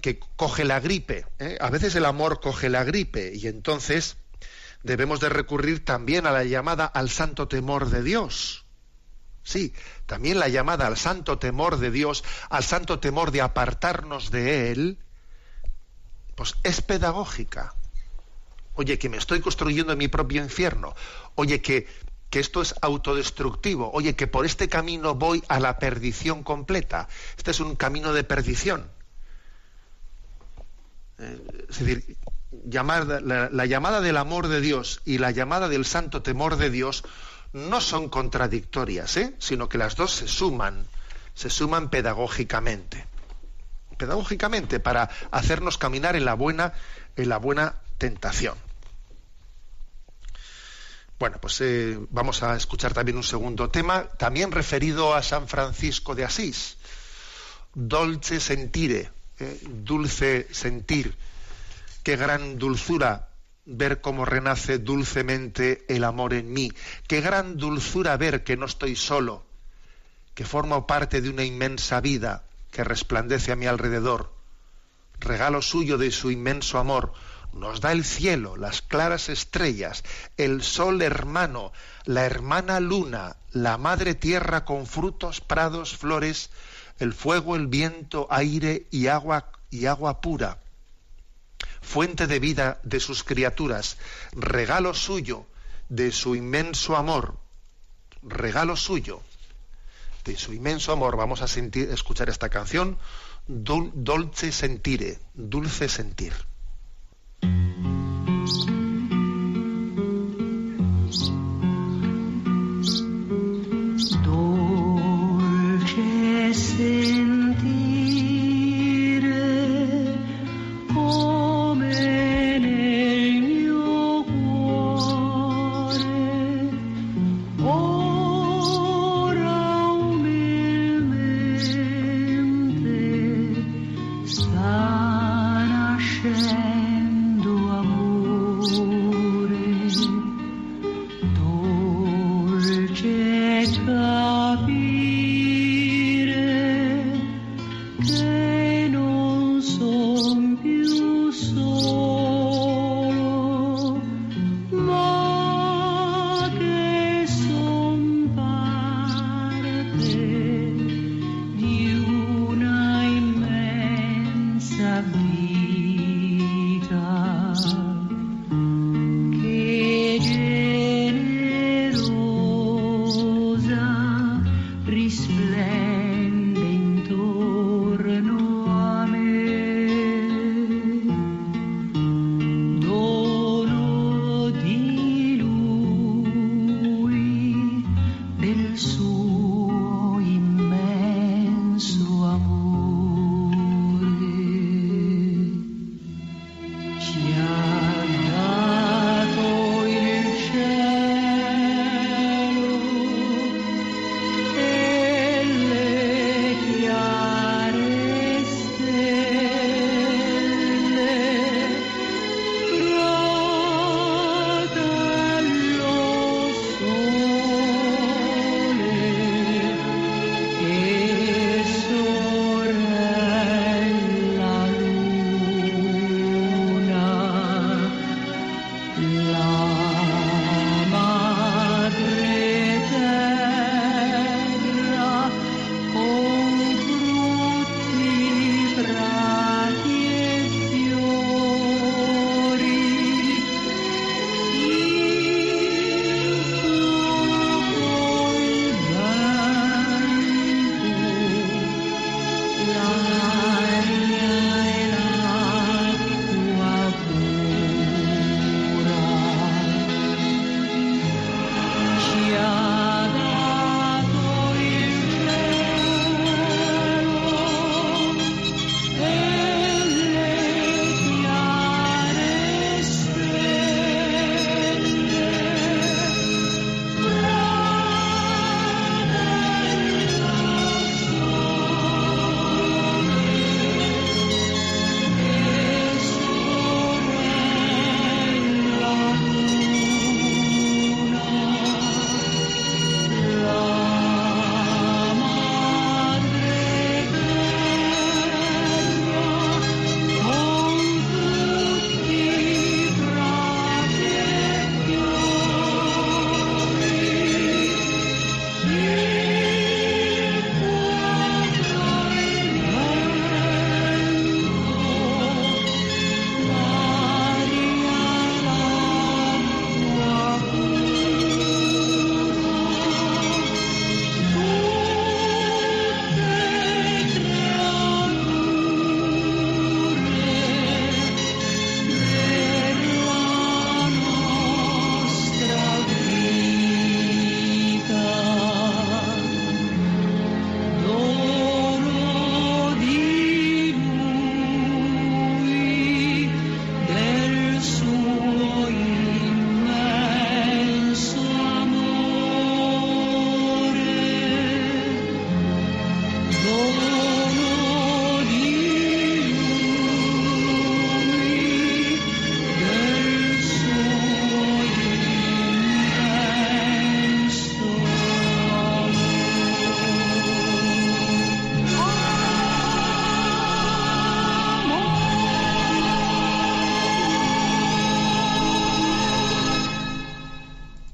[0.00, 1.26] que, coge la gripe.
[1.58, 4.16] A veces el amor coge la gripe y entonces
[4.84, 8.63] debemos de recurrir también a la llamada al santo temor de Dios.
[9.44, 9.74] Sí,
[10.06, 14.98] también la llamada al santo temor de Dios, al santo temor de apartarnos de Él,
[16.34, 17.74] pues es pedagógica.
[18.74, 20.94] Oye, que me estoy construyendo mi propio infierno.
[21.36, 21.86] Oye, que,
[22.30, 23.90] que esto es autodestructivo.
[23.92, 27.06] Oye, que por este camino voy a la perdición completa.
[27.36, 28.90] Este es un camino de perdición.
[31.18, 32.16] Eh, es decir,
[32.64, 37.04] llamar, la, llamada del amor de Dios y la llamada del santo temor de Dios
[37.54, 39.34] no son contradictorias, ¿eh?
[39.38, 40.86] sino que las dos se suman,
[41.34, 43.06] se suman pedagógicamente
[43.94, 46.74] pedagógicamente para hacernos caminar en la buena,
[47.16, 48.56] en la buena tentación.
[51.18, 56.14] Bueno, pues eh, vamos a escuchar también un segundo tema, también referido a San Francisco
[56.14, 56.76] de Asís.
[57.72, 61.16] Dolce sentire, eh, dulce sentir.
[62.02, 63.28] Qué gran dulzura
[63.66, 66.72] ver cómo renace dulcemente el amor en mí.
[67.06, 69.44] Qué gran dulzura ver que no estoy solo,
[70.34, 74.32] que formo parte de una inmensa vida, que resplandece a mi alrededor.
[75.20, 77.12] Regalo suyo de su inmenso amor.
[77.52, 80.02] Nos da el cielo, las claras estrellas,
[80.36, 81.72] el sol hermano,
[82.04, 86.50] la hermana luna, la madre tierra con frutos, prados, flores,
[86.98, 90.63] el fuego, el viento, aire y agua y agua pura.
[91.84, 93.98] Fuente de vida de sus criaturas,
[94.32, 95.46] regalo suyo
[95.88, 97.36] de su inmenso amor,
[98.22, 99.22] regalo suyo
[100.24, 102.96] de su inmenso amor vamos a sentir, escuchar esta canción,
[103.46, 106.32] Dolce Sentire, Dulce Sentir.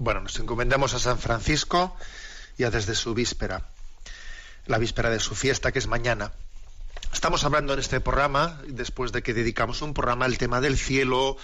[0.02, 1.94] Bueno, nos encomendamos a San Francisco
[2.56, 3.68] ya desde su víspera,
[4.64, 6.32] la víspera de su fiesta, que es mañana.
[7.12, 11.36] Estamos hablando en este programa, después de que dedicamos un programa al tema del cielo,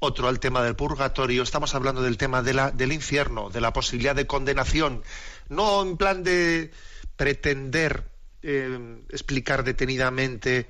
[0.00, 4.26] otro al tema del purgatorio, estamos hablando del tema del infierno, de la posibilidad de
[4.26, 5.02] condenación,
[5.48, 6.72] no en plan de
[7.16, 8.04] pretender
[8.42, 10.68] eh, explicar detenidamente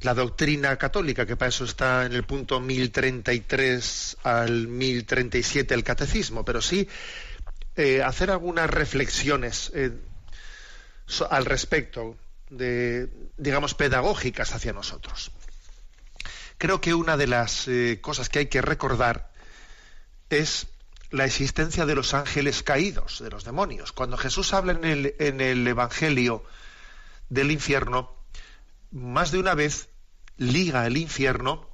[0.00, 6.44] la doctrina católica, que para eso está en el punto 1033 al 1037 el catecismo,
[6.44, 6.88] pero sí
[7.76, 9.92] eh, hacer algunas reflexiones eh,
[11.30, 12.16] al respecto,
[12.50, 15.30] de, digamos, pedagógicas hacia nosotros.
[16.58, 19.30] Creo que una de las eh, cosas que hay que recordar
[20.30, 20.66] es
[21.10, 23.92] la existencia de los ángeles caídos, de los demonios.
[23.92, 26.44] Cuando Jesús habla en el, en el Evangelio
[27.28, 28.15] del infierno,
[28.90, 29.88] más de una vez
[30.36, 31.68] liga el infierno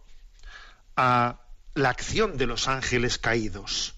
[0.97, 1.41] a
[1.75, 3.95] la acción de los ángeles caídos.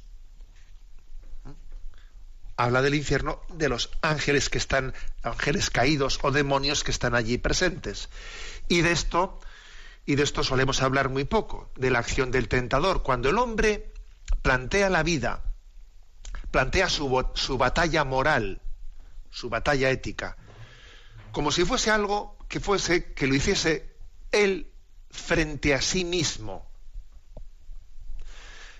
[2.56, 7.36] Habla del infierno de los ángeles que están, ángeles caídos o demonios que están allí
[7.36, 8.08] presentes.
[8.68, 9.40] Y de esto,
[10.06, 13.02] y de esto solemos hablar muy poco, de la acción del tentador.
[13.02, 13.92] Cuando el hombre
[14.42, 15.42] plantea la vida,
[16.52, 18.62] plantea su, su batalla moral,
[19.30, 20.36] su batalla ética,
[21.32, 23.96] como si fuese algo que fuese, que lo hiciese
[24.30, 24.70] él
[25.10, 26.64] frente a sí mismo,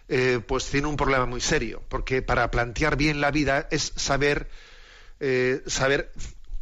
[0.07, 4.49] eh, pues tiene un problema muy serio, porque para plantear bien la vida es saber,
[5.19, 6.13] eh, saber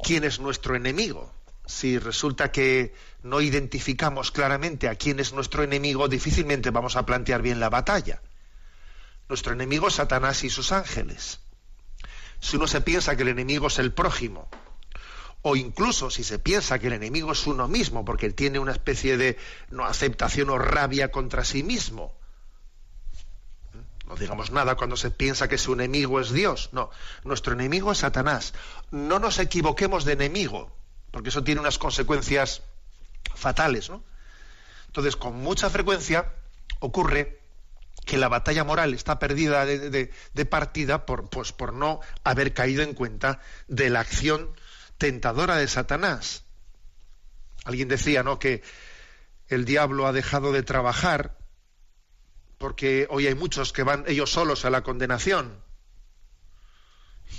[0.03, 1.31] quién es nuestro enemigo.
[1.67, 7.43] Si resulta que no identificamos claramente a quién es nuestro enemigo, difícilmente vamos a plantear
[7.43, 8.23] bien la batalla.
[9.29, 11.41] Nuestro enemigo es Satanás y sus ángeles.
[12.41, 14.49] Si uno se piensa que el enemigo es el prójimo,
[15.43, 19.17] o incluso si se piensa que el enemigo es uno mismo, porque tiene una especie
[19.17, 19.37] de
[19.71, 22.15] no aceptación o rabia contra sí mismo.
[24.07, 26.71] No digamos nada cuando se piensa que su enemigo es Dios.
[26.73, 26.91] No,
[27.25, 28.55] nuestro enemigo es Satanás.
[28.91, 30.71] No nos equivoquemos de enemigo,
[31.11, 32.63] porque eso tiene unas consecuencias
[33.35, 33.91] fatales.
[33.91, 34.05] ¿no?
[34.87, 36.33] Entonces, con mucha frecuencia
[36.79, 37.41] ocurre
[38.05, 42.95] que la batalla moral está perdida de, partida por, pues, por no haber caído en
[42.95, 44.51] cuenta de la acción
[45.03, 46.45] tentadora de Satanás.
[47.65, 48.63] Alguien decía, ¿no?, que
[49.49, 51.37] el diablo ha dejado de trabajar
[52.57, 55.61] porque hoy hay muchos que van ellos solos a la condenación.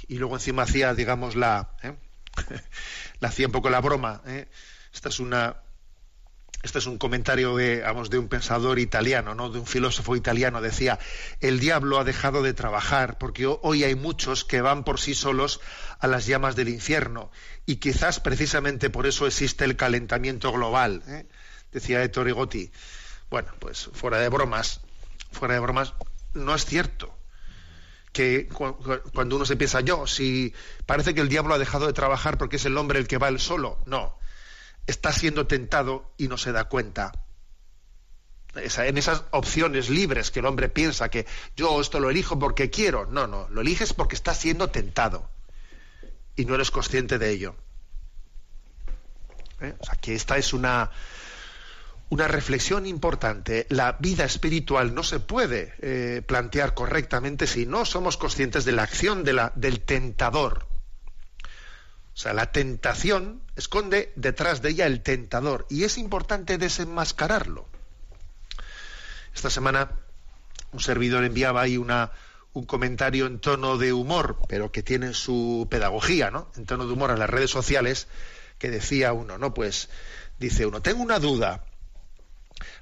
[0.10, 1.96] Y luego encima hacía, digamos, la, ¿eh?
[3.22, 4.22] la hacía un poco la broma.
[4.26, 4.50] ¿eh?
[4.94, 5.63] Esta es una,
[6.64, 9.50] este es un comentario de, de un pensador italiano, ¿no?
[9.50, 10.62] de un filósofo italiano.
[10.62, 10.98] Decía,
[11.42, 15.60] el diablo ha dejado de trabajar porque hoy hay muchos que van por sí solos
[16.00, 17.32] a las llamas del infierno
[17.66, 21.26] y quizás precisamente por eso existe el calentamiento global, ¿eh?
[21.74, 22.72] decía Ettore Gotti.
[23.30, 24.80] Bueno, pues fuera de bromas,
[25.34, 25.94] fuera de bromas,
[26.34, 27.14] no es cierto
[28.14, 28.48] que
[29.14, 30.54] cuando uno se piensa yo, si
[30.86, 33.28] parece que el diablo ha dejado de trabajar porque es el hombre el que va
[33.28, 34.23] el solo, no
[34.88, 37.12] está siendo tentado y no se da cuenta.
[38.56, 41.26] en esas opciones libres que el hombre piensa que
[41.56, 43.06] yo esto lo elijo porque quiero.
[43.06, 45.30] No, no, lo eliges porque estás siendo tentado
[46.36, 47.56] y no eres consciente de ello.
[49.62, 49.74] ¿Eh?
[49.80, 50.92] O sea, que esta es una,
[52.10, 53.66] una reflexión importante.
[53.70, 58.84] La vida espiritual no se puede eh, plantear correctamente si no somos conscientes de la
[58.84, 60.68] acción del tentador.
[62.14, 67.68] O sea, la tentación esconde detrás de ella el tentador y es importante desenmascararlo.
[69.34, 69.90] Esta semana
[70.72, 72.12] un servidor enviaba ahí una,
[72.54, 76.52] un comentario en tono de humor, pero que tiene su pedagogía, ¿no?
[76.56, 78.08] En tono de humor a las redes sociales,
[78.60, 79.54] que decía uno, ¿no?
[79.54, 79.90] Pues
[80.40, 81.66] dice uno, tengo una duda.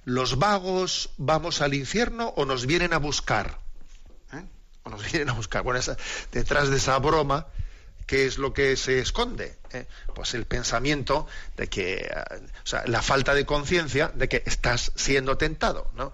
[0.04, 3.60] ¿Los vagos vamos al infierno o nos vienen a buscar?
[4.34, 4.44] ¿Eh?
[4.84, 5.64] O nos vienen a buscar.
[5.64, 5.80] Bueno,
[6.32, 7.48] detrás de esa broma
[8.12, 9.56] ¿qué es lo que se esconde?
[9.72, 9.86] ¿Eh?
[10.14, 12.14] Pues el pensamiento de que, eh,
[12.62, 16.12] o sea, la falta de conciencia de que estás siendo tentado, ¿no?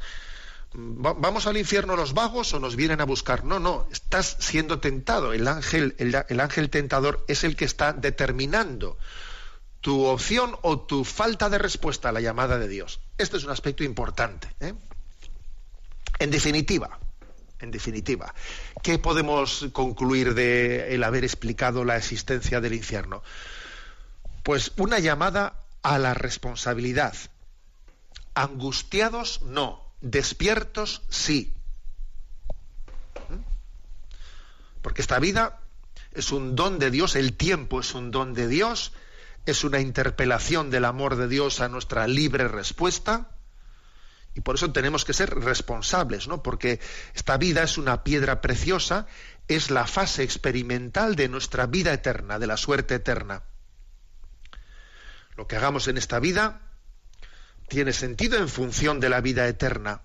[0.74, 3.46] ¿Vamos al infierno los vagos o nos vienen a buscar?
[3.46, 5.34] No, no, estás siendo tentado.
[5.34, 9.00] El ángel, el, ángel tentador es el que está determinando
[9.82, 13.00] tu opción o tu falta de respuesta a la llamada de Dios.
[13.18, 14.50] Este es un aspecto importante.
[14.60, 14.76] ¿eh?
[16.20, 17.00] En definitiva,
[17.60, 18.34] en definitiva.
[18.84, 23.24] ¿Qué podemos concluir de el haber explicado la existencia del infierno?
[24.44, 27.16] Pues una llamada a la responsabilidad.
[28.34, 31.54] Angustiados no, despiertos sí.
[33.30, 33.42] ¿Mm?
[34.82, 35.60] Porque esta vida
[36.14, 38.94] es un don de Dios, el tiempo es un don de Dios,
[39.46, 43.37] es una interpelación del amor de Dios a nuestra libre respuesta
[44.38, 46.44] Y por eso tenemos que ser responsables, ¿no?
[46.44, 46.80] Porque
[47.16, 49.08] esta vida es una piedra preciosa,
[49.48, 53.42] es la fase experimental de nuestra vida eterna, de la suerte eterna.
[55.36, 56.62] Lo que hagamos en esta vida
[57.68, 60.02] tiene sentido en función de la vida eterna.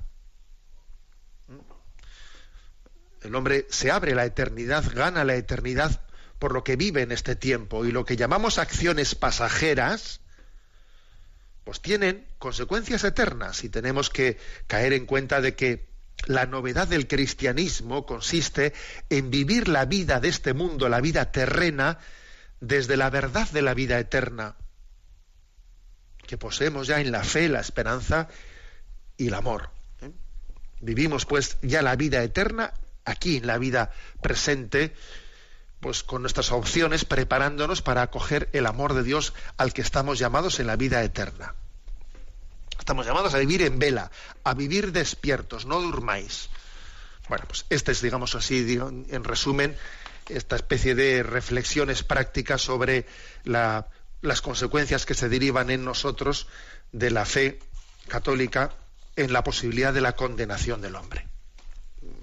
[3.20, 6.00] El hombre se abre la eternidad, gana la eternidad
[6.38, 10.21] por lo que vive en este tiempo y lo que llamamos acciones pasajeras,
[11.64, 15.88] pues tienen consecuencias eternas y tenemos que caer en cuenta de que
[16.26, 18.72] la novedad del cristianismo consiste
[19.10, 21.98] en vivir la vida de este mundo, la vida terrena,
[22.60, 24.56] desde la verdad de la vida eterna,
[26.26, 28.28] que poseemos ya en la fe, la esperanza
[29.16, 29.70] y el amor.
[30.00, 30.12] ¿eh?
[30.80, 32.72] Vivimos pues ya la vida eterna
[33.04, 33.90] aquí, en la vida
[34.20, 34.94] presente,
[35.82, 40.60] pues con nuestras opciones, preparándonos para acoger el amor de Dios al que estamos llamados
[40.60, 41.56] en la vida eterna.
[42.78, 44.12] Estamos llamados a vivir en vela,
[44.44, 46.50] a vivir despiertos, no durmáis.
[47.28, 49.76] Bueno, pues este es, digamos así, en resumen,
[50.28, 53.04] esta especie de reflexiones prácticas sobre
[53.42, 56.46] las consecuencias que se derivan en nosotros
[56.92, 57.58] de la fe
[58.06, 58.70] católica
[59.16, 61.26] en la posibilidad de la condenación del hombre.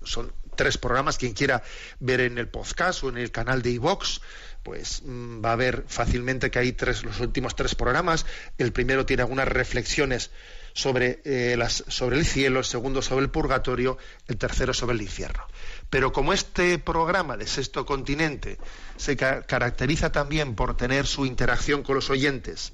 [0.05, 1.18] Son tres programas.
[1.18, 1.64] Quien quiera
[2.01, 4.20] ver en el podcast o en el canal de iVox,
[4.62, 8.26] pues mm, va a ver fácilmente que hay tres, los últimos tres programas.
[8.57, 10.32] El primero tiene algunas reflexiones
[10.74, 13.97] sobre, eh, las, sobre el cielo, el segundo sobre el purgatorio,
[14.28, 15.47] el tercero sobre el infierno.
[15.89, 18.57] Pero como este programa de Sexto Continente
[18.97, 22.74] se caracteriza también por tener su interacción con los oyentes,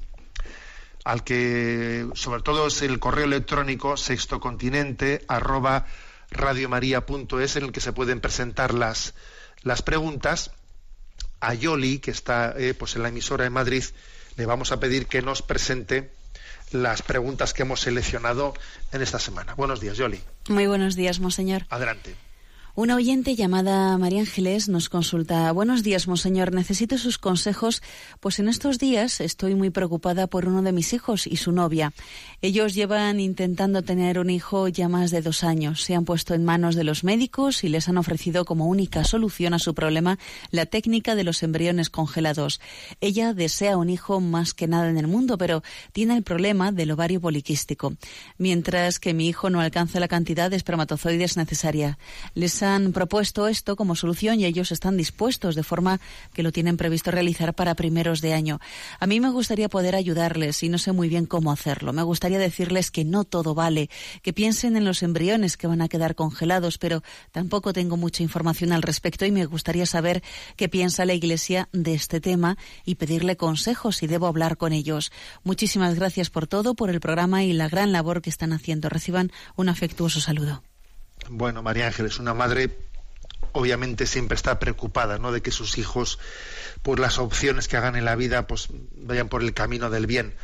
[1.03, 5.85] al que sobre todo es el correo electrónico sextocontinente arroba
[6.35, 9.13] radiomaria.es en el que se pueden presentar las,
[9.61, 10.51] las preguntas.
[11.41, 13.83] A Yoli, que está eh, pues en la emisora de Madrid,
[14.37, 16.11] le vamos a pedir que nos presente
[16.71, 18.53] las preguntas que hemos seleccionado
[18.91, 19.53] en esta semana.
[19.53, 20.21] Buenos días, Yoli.
[20.49, 21.65] Muy buenos días, monseñor.
[21.69, 22.15] Adelante.
[22.77, 25.49] Una oyente llamada María Ángeles nos consulta.
[25.53, 26.53] Buenos días, monseñor.
[26.53, 27.81] Necesito sus consejos,
[28.19, 31.93] pues en estos días estoy muy preocupada por uno de mis hijos y su novia.
[32.41, 35.83] Ellos llevan intentando tener un hijo ya más de dos años.
[35.83, 39.53] Se han puesto en manos de los médicos y les han ofrecido como única solución
[39.53, 40.19] a su problema
[40.51, 42.59] la técnica de los embriones congelados.
[42.99, 45.63] Ella desea un hijo más que nada en el mundo, pero
[45.93, 47.93] tiene el problema del ovario poliquístico,
[48.37, 51.97] mientras que mi hijo no alcanza la cantidad de espermatozoides necesaria.
[52.33, 55.99] Les han propuesto esto como solución y ellos están dispuestos de forma
[56.33, 58.59] que lo tienen previsto realizar para primeros de año.
[58.99, 61.93] A mí me gustaría poder ayudarles y no sé muy bien cómo hacerlo.
[61.93, 63.89] Me gustaría decirles que no todo vale,
[64.21, 68.71] que piensen en los embriones que van a quedar congelados, pero tampoco tengo mucha información
[68.71, 70.23] al respecto y me gustaría saber
[70.55, 75.11] qué piensa la Iglesia de este tema y pedirle consejos si debo hablar con ellos.
[75.43, 78.89] Muchísimas gracias por todo, por el programa y la gran labor que están haciendo.
[78.89, 80.63] Reciban un afectuoso saludo.
[81.29, 82.77] Bueno, María Ángeles, una madre
[83.51, 85.31] obviamente siempre está preocupada, ¿no?
[85.31, 86.19] De que sus hijos,
[86.81, 88.67] por las opciones que hagan en la vida, pues
[88.97, 90.35] vayan por el camino del bien.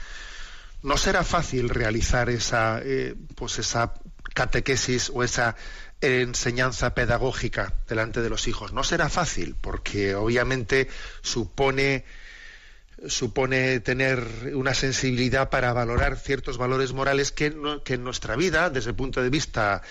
[0.82, 3.94] No será fácil realizar esa, eh, pues esa
[4.34, 5.56] catequesis o esa
[6.00, 8.74] enseñanza pedagógica delante de los hijos.
[8.74, 10.88] No será fácil, porque obviamente
[11.22, 12.06] supone
[13.08, 18.96] supone tener una sensibilidad para valorar ciertos valores morales que, en nuestra vida, desde el
[18.96, 19.82] punto de vista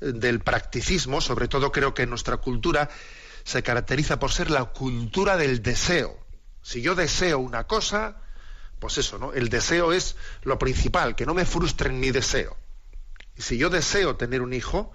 [0.00, 2.88] del practicismo, sobre todo creo que en nuestra cultura,
[3.44, 6.16] se caracteriza por ser la cultura del deseo.
[6.62, 8.22] Si yo deseo una cosa,
[8.78, 9.32] pues eso, ¿no?
[9.32, 12.56] El deseo es lo principal, que no me frustre en mi deseo.
[13.36, 14.92] Y si yo deseo tener un hijo,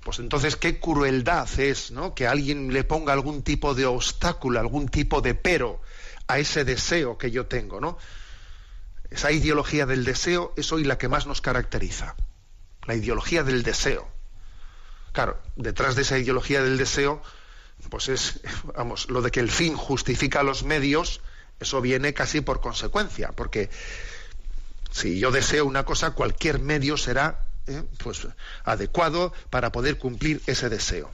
[0.00, 2.14] pues entonces qué crueldad es, ¿no?
[2.14, 5.80] Que alguien le ponga algún tipo de obstáculo, algún tipo de pero
[6.32, 7.98] a ese deseo que yo tengo, ¿no?
[9.10, 12.16] Esa ideología del deseo es hoy la que más nos caracteriza.
[12.86, 14.08] La ideología del deseo.
[15.12, 17.22] Claro, detrás de esa ideología del deseo,
[17.90, 18.40] pues es,
[18.76, 21.20] vamos, lo de que el fin justifica los medios,
[21.60, 23.68] eso viene casi por consecuencia, porque
[24.90, 27.84] si yo deseo una cosa, cualquier medio será ¿eh?
[27.98, 28.26] pues
[28.64, 31.10] adecuado para poder cumplir ese deseo.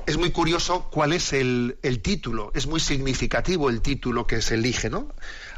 [0.05, 4.89] es muy curioso cuál es el, título, es muy significativo el título que se elige,
[4.89, 5.13] ¿no?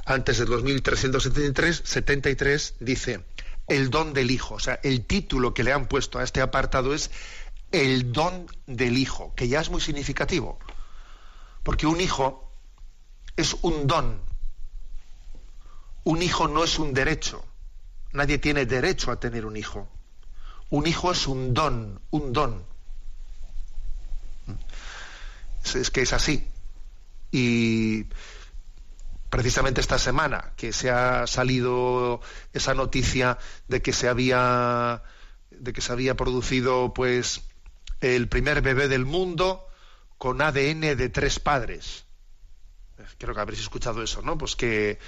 [0.05, 3.25] Antes del 2373, 73 dice
[3.67, 6.93] el don del Hijo, o sea, el título que le han puesto a este apartado
[6.93, 7.11] es
[7.71, 10.57] el don del hijo, que ya es muy significativo,
[11.63, 12.49] porque un hijo
[13.35, 14.21] es un don,
[16.05, 17.43] un hijo no es un derecho,
[18.13, 19.89] nadie tiene derecho a tener un hijo,
[20.69, 22.76] un hijo es un don, un don.
[25.75, 26.47] Es que es así.
[27.31, 28.05] Y
[29.29, 32.21] precisamente esta semana que se ha salido
[32.53, 33.37] esa noticia
[33.67, 35.03] de que se había
[35.51, 37.41] de que se había producido pues
[38.01, 39.67] el primer bebé del mundo
[40.17, 42.05] con ADN de tres padres.
[43.17, 44.37] Creo que habréis escuchado eso, ¿no?
[44.37, 44.99] Pues que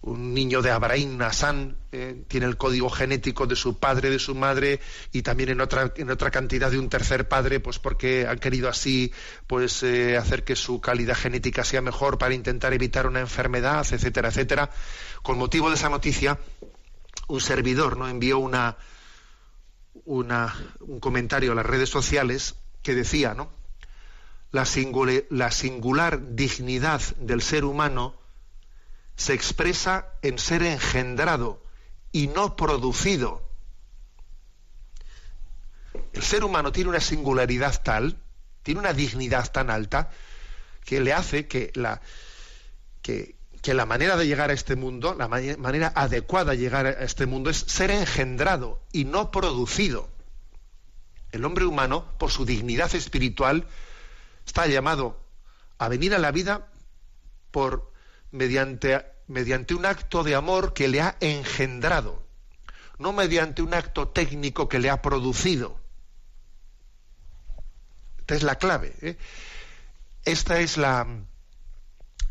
[0.00, 4.34] un niño de Abraham Nassan eh, tiene el código genético de su padre, de su
[4.34, 4.80] madre
[5.12, 8.68] y también en otra, en otra cantidad de un tercer padre, pues porque han querido
[8.68, 9.12] así
[9.46, 14.28] pues eh, hacer que su calidad genética sea mejor para intentar evitar una enfermedad, etcétera,
[14.28, 14.70] etcétera.
[15.22, 16.38] Con motivo de esa noticia,
[17.26, 18.76] un servidor no envió una,
[20.04, 23.50] una, un comentario a las redes sociales que decía, ¿no?
[24.50, 24.64] La,
[25.28, 28.14] la singular dignidad del ser humano
[29.18, 31.60] se expresa en ser engendrado
[32.12, 33.42] y no producido.
[36.12, 38.22] El ser humano tiene una singularidad tal,
[38.62, 40.10] tiene una dignidad tan alta,
[40.84, 42.00] que le hace que la,
[43.02, 47.26] que, la manera de llegar a este mundo, la manera adecuada de llegar a este
[47.26, 50.08] mundo es ser engendrado y no producido.
[51.32, 53.66] El hombre humano, por su dignidad espiritual,
[54.46, 55.20] está llamado
[55.76, 56.68] a venir a la vida
[57.50, 57.97] por
[58.30, 62.22] mediante, mediante un acto de amor que le ha engendrado,
[62.98, 65.78] no mediante un acto técnico que le ha producido.
[68.18, 68.94] Esta es la clave.
[69.00, 69.16] ¿eh?
[70.24, 71.06] Esta es la,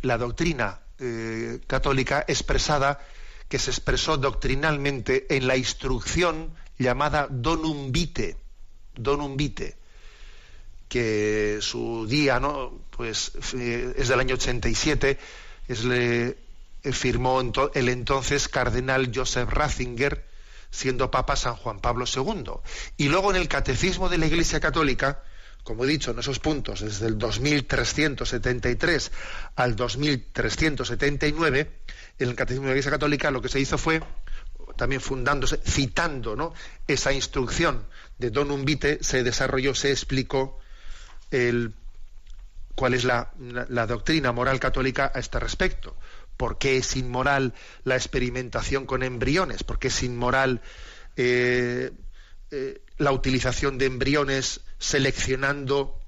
[0.01, 2.99] la doctrina eh, católica expresada,
[3.47, 8.35] que se expresó doctrinalmente en la instrucción llamada Donum Vitae,
[8.95, 9.75] Donum Vitae,
[10.89, 12.81] que su día, ¿no?
[12.91, 15.17] Pues eh, es del año 87
[15.67, 16.37] es le
[16.83, 17.41] eh, firmó
[17.73, 20.25] el entonces cardenal Joseph Ratzinger,
[20.69, 22.51] siendo Papa San Juan Pablo II.
[22.97, 25.23] Y luego en el Catecismo de la Iglesia Católica,
[25.63, 29.11] como he dicho, en esos puntos, desde el 2373
[29.55, 31.71] al 2379,
[32.19, 34.01] en el Catecismo de la Iglesia Católica lo que se hizo fue,
[34.77, 36.53] también fundándose, citando ¿no?
[36.87, 37.85] esa instrucción
[38.17, 40.59] de Donum Vitae, se desarrolló, se explicó
[41.31, 41.73] el
[42.77, 43.31] cuál es la,
[43.87, 45.97] doctrina moral católica a este respecto.
[46.37, 49.63] ¿Por qué es inmoral la experimentación con embriones?
[49.63, 50.61] ¿Por qué es inmoral
[51.15, 51.91] eh,
[52.51, 55.99] eh, la utilización de embriones seleccionando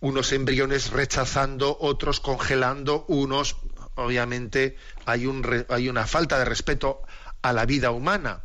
[0.00, 3.56] unos embriones, rechazando otros, congelando unos?
[3.94, 7.00] Obviamente hay, un, hay una falta de respeto
[7.40, 8.42] a la vida humana.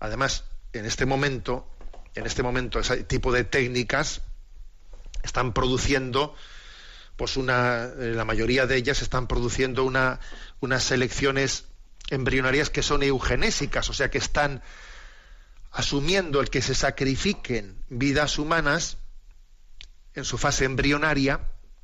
[0.00, 1.68] Además, en este momento,
[2.16, 4.22] en este momento, ese tipo de técnicas
[5.22, 6.34] están produciendo,
[7.16, 10.20] pues una, eh, la mayoría de ellas están produciendo una,
[10.60, 11.64] unas selecciones
[12.10, 14.62] embrionarias que son eugenésicas, o sea que están
[15.72, 18.98] asumiendo el que se sacrifiquen vidas humanas
[20.14, 21.40] en su fase embrionaria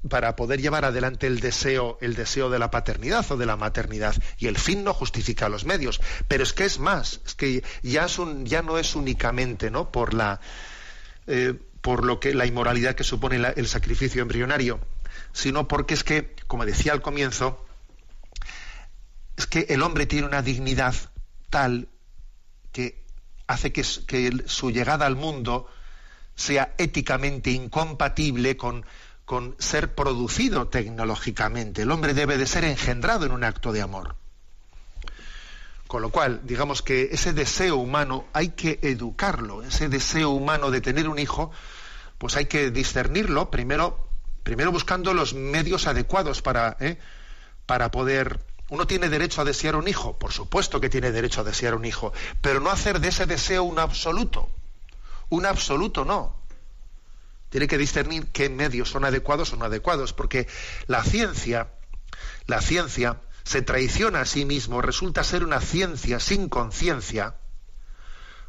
[0.08, 4.14] para poder llevar adelante el deseo, el deseo de la paternidad o de la maternidad.
[4.38, 6.00] Y el fin no justifica los medios.
[6.28, 8.06] Pero es que es más, es que ya,
[8.44, 9.90] ya no es únicamente ¿no?
[9.90, 10.40] por la
[11.26, 11.54] eh,
[11.86, 14.80] por lo que la inmoralidad que supone el sacrificio embrionario,
[15.32, 17.64] sino porque es que, como decía al comienzo,
[19.36, 20.96] es que el hombre tiene una dignidad
[21.48, 21.86] tal
[22.72, 23.04] que
[23.46, 25.70] hace que, su llegada al mundo
[26.34, 28.84] sea éticamente incompatible con,
[29.58, 31.82] ser producido tecnológicamente.
[31.82, 34.16] El hombre debe de ser engendrado en un acto de amor.
[35.86, 40.80] Con lo cual, digamos que ese deseo humano hay que educarlo, ese deseo humano de
[40.80, 41.52] tener un hijo,
[42.18, 44.08] pues hay que discernirlo primero,
[44.42, 46.98] primero buscando los medios adecuados para, ¿eh?
[47.66, 48.40] para poder...
[48.68, 51.84] Uno tiene derecho a desear un hijo, por supuesto que tiene derecho a desear un
[51.84, 54.48] hijo, pero no hacer de ese deseo un absoluto.
[55.28, 56.36] Un absoluto no.
[57.48, 60.48] Tiene que discernir qué medios son adecuados o no adecuados, porque
[60.88, 61.68] la ciencia,
[62.46, 67.36] la ciencia se traiciona a sí mismo, resulta ser una ciencia sin conciencia,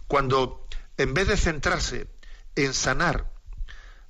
[0.07, 0.65] cuando
[0.97, 2.07] en vez de centrarse
[2.55, 3.36] en sanar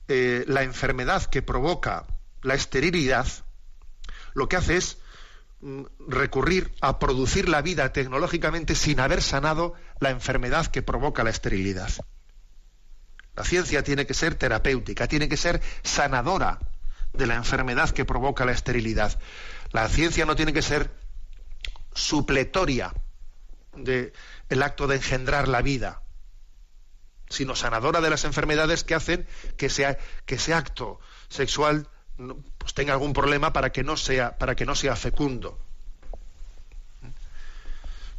[0.07, 2.05] eh, la enfermedad que provoca
[2.41, 3.27] la esterilidad,
[4.33, 4.99] lo que hace es
[5.61, 11.29] mm, recurrir a producir la vida tecnológicamente sin haber sanado la enfermedad que provoca la
[11.29, 11.91] esterilidad.
[13.35, 16.59] La ciencia tiene que ser terapéutica, tiene que ser sanadora
[17.13, 19.19] de la enfermedad que provoca la esterilidad.
[19.71, 20.91] La ciencia no tiene que ser
[21.93, 22.93] supletoria
[23.75, 26.01] del acto de engendrar la vida.
[27.29, 29.97] Sino sanadora de las enfermedades que hacen que, sea,
[30.27, 30.99] ese acto
[31.29, 31.87] sexual
[32.57, 35.59] pues tenga algún problema para que no sea, para que no sea fecundo.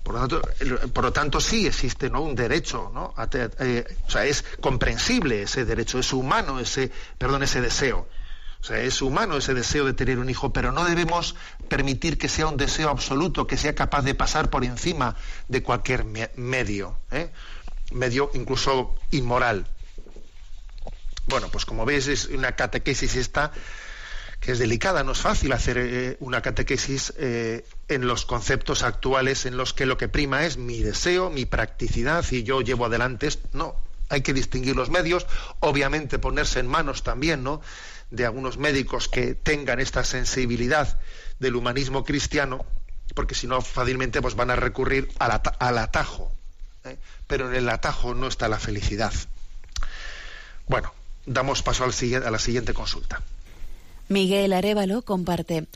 [0.03, 0.43] Por lo, tanto,
[0.95, 2.23] por lo tanto, sí existe ¿no?
[2.23, 3.15] un derecho, ¿no?
[3.33, 8.09] Eh, o sea, es comprensible ese derecho, es humano ese, perdón, ese deseo.
[8.61, 11.37] O sea, es humano ese deseo de tener un hijo, pero no debemos
[11.69, 15.15] permitir que sea un deseo absoluto, que sea capaz de pasar por encima
[15.49, 16.05] de cualquier
[16.37, 17.31] medio, ¿eh?
[17.93, 19.67] Medio incluso inmoral.
[21.27, 23.53] Bueno, pues como ves, es una catequesis esta
[24.41, 29.47] que es delicada, no es fácil hacer eh, una catequesis eh, en los conceptos actuales
[29.47, 33.29] en los que lo que prima es mi deseo, mi practicidad y yo llevo adelante.
[33.53, 33.75] No,
[34.09, 35.27] hay que distinguir los medios,
[35.61, 37.61] obviamente ponerse en manos también, ¿no?
[38.11, 41.01] de algunos médicos que tengan esta sensibilidad
[41.39, 42.65] del humanismo cristiano,
[43.15, 46.33] porque si no fácilmente pues van a recurrir al atajo.
[47.27, 49.13] Pero en el atajo no está la felicidad.
[50.67, 50.93] Bueno,
[51.27, 53.23] damos paso a la siguiente consulta.
[54.09, 55.67] Miguel Arevalo comparte.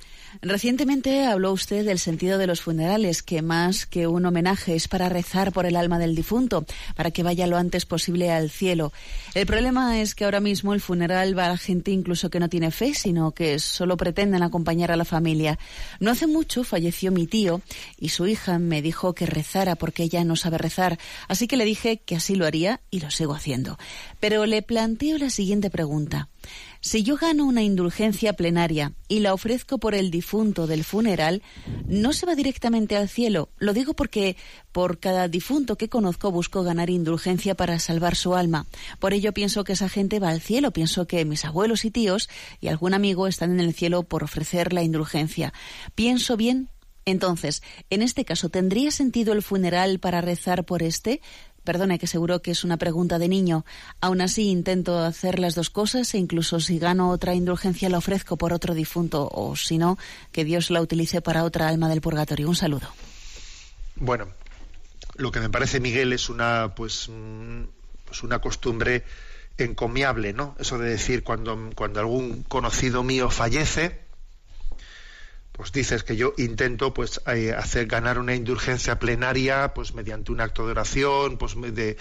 [0.41, 5.09] Recientemente habló usted del sentido de los funerales, que más que un homenaje es para
[5.09, 6.65] rezar por el alma del difunto,
[6.97, 8.93] para que vaya lo antes posible al cielo.
[9.35, 12.71] El problema es que ahora mismo el funeral va a gente incluso que no tiene
[12.71, 15.59] fe, sino que solo pretenden acompañar a la familia.
[16.01, 17.61] No hace mucho falleció mi tío
[17.99, 21.65] y su hija me dijo que rezara porque ella no sabe rezar, así que le
[21.65, 23.79] dije que así lo haría y lo sigo haciendo.
[24.21, 26.29] Pero le planteo la siguiente pregunta.
[26.85, 31.41] Si yo gano una indulgencia plenaria y la ofrezco por el difunto del funeral,
[31.87, 33.51] no se va directamente al cielo.
[33.59, 34.37] Lo digo porque
[34.73, 38.67] por cada difunto que conozco busco ganar indulgencia para salvar su alma.
[38.99, 40.73] Por ello pienso que esa gente va al cielo.
[40.73, 42.29] Pienso que mis abuelos y tíos
[42.61, 45.53] y algún amigo están en el cielo por ofrecer la indulgencia.
[45.95, 46.69] Pienso bien.
[47.05, 51.21] Entonces, en este caso, ¿tendría sentido el funeral para rezar por este?
[51.65, 53.65] Perdone que seguro que es una pregunta de niño.
[54.01, 58.37] Aún así intento hacer las dos cosas e incluso si gano otra indulgencia la ofrezco
[58.37, 59.99] por otro difunto o si no,
[60.33, 62.49] que Dios la utilice para otra alma del purgatorio.
[62.49, 62.89] Un saludo.
[63.97, 64.29] Bueno,
[65.17, 67.63] lo que me parece, Miguel, es una pues, mm,
[68.07, 69.05] pues una costumbre
[69.59, 70.57] encomiable, ¿no?
[70.59, 74.01] Eso de decir cuando, cuando algún conocido mío fallece,
[75.53, 80.41] pues dices que yo intento pues eh, hacer ganar una indulgencia plenaria pues mediante un
[80.41, 81.97] acto de oración pues de,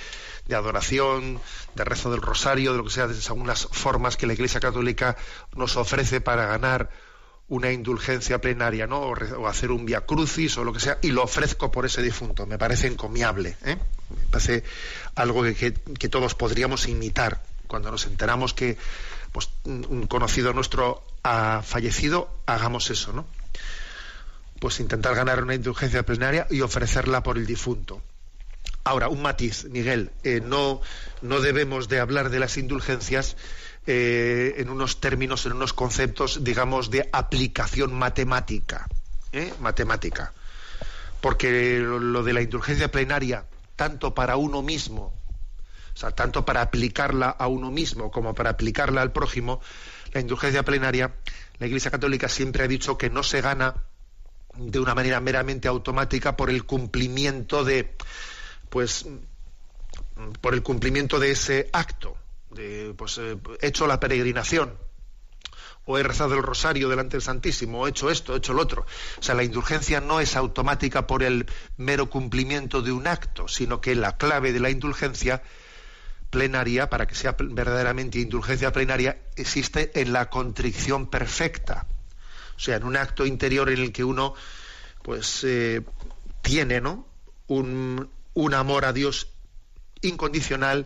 [0.51, 1.39] adoración
[1.75, 5.17] de rezo del rosario de lo que sea de algunas formas que la Iglesia Católica
[5.55, 6.89] nos ofrece para ganar
[7.49, 11.23] una indulgencia plenaria no o, hacer un via crucis o lo que sea y lo
[11.23, 12.47] ofrezco por ese difunto.
[12.47, 13.75] Me parece encomiable ¿eh?
[14.09, 14.63] me parece
[15.15, 17.43] algo que, que todos podríamos imitar.
[17.67, 18.77] Cuando nos enteramos que
[19.33, 23.25] pues, un conocido nuestro ha fallecido hagamos eso no
[24.61, 28.03] pues intentar ganar una indulgencia plenaria y ofrecerla por el difunto.
[28.83, 30.81] Ahora, un matiz, Miguel, eh, no,
[31.23, 33.37] no debemos de hablar de las indulgencias
[33.87, 38.87] eh, en unos términos, en unos conceptos, digamos, de aplicación matemática.
[39.31, 39.51] ¿eh?
[39.59, 40.31] Matemática.
[41.21, 43.45] Porque lo de la indulgencia plenaria,
[43.75, 45.11] tanto para uno mismo,
[45.91, 49.59] o sea, tanto para aplicarla a uno mismo como para aplicarla al prójimo,
[50.13, 51.15] la indulgencia plenaria,
[51.57, 53.73] la Iglesia Católica siempre ha dicho que no se gana
[54.57, 57.95] de una manera meramente automática por el cumplimiento de
[58.69, 59.05] pues
[60.41, 62.17] por el cumplimiento de ese acto
[62.49, 64.77] de pues he hecho la peregrinación
[65.85, 68.61] o he rezado el rosario delante del Santísimo, o he hecho esto, he hecho lo
[68.61, 68.85] otro.
[69.19, 71.47] O sea, la indulgencia no es automática por el
[71.77, 75.41] mero cumplimiento de un acto, sino que la clave de la indulgencia
[76.29, 81.87] plenaria, para que sea verdaderamente indulgencia plenaria, existe en la contrición perfecta.
[82.61, 84.35] O sea, en un acto interior en el que uno
[85.01, 85.81] pues eh,
[86.43, 87.07] tiene ¿no?
[87.47, 88.07] un,
[88.53, 89.29] amor a Dios
[90.03, 90.85] incondicional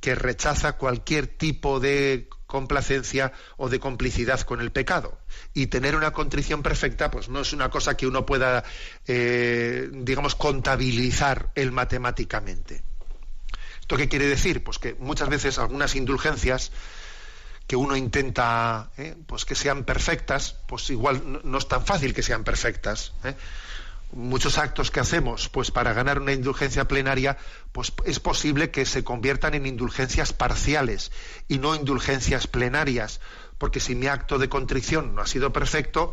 [0.00, 5.16] que rechaza cualquier tipo de complacencia o de complicidad con el pecado.
[5.54, 8.64] Y tener una contrición perfecta, pues no es una cosa que uno pueda,
[9.06, 12.82] eh, digamos, contabilizar él matemáticamente.
[13.80, 14.64] ¿Esto qué quiere decir?
[14.64, 16.72] Pues que muchas veces algunas indulgencias
[17.72, 19.16] que uno intenta ¿eh?
[19.26, 23.14] pues que sean perfectas, pues igual no, es tan fácil que sean perfectas.
[23.24, 23.34] ¿eh?
[24.12, 27.38] Muchos actos que hacemos, pues para ganar una indulgencia plenaria,
[27.72, 31.12] pues es posible que se conviertan en indulgencias parciales
[31.48, 33.22] y no indulgencias plenarias,
[33.56, 36.12] porque si mi acto de contrición no ha sido perfecto,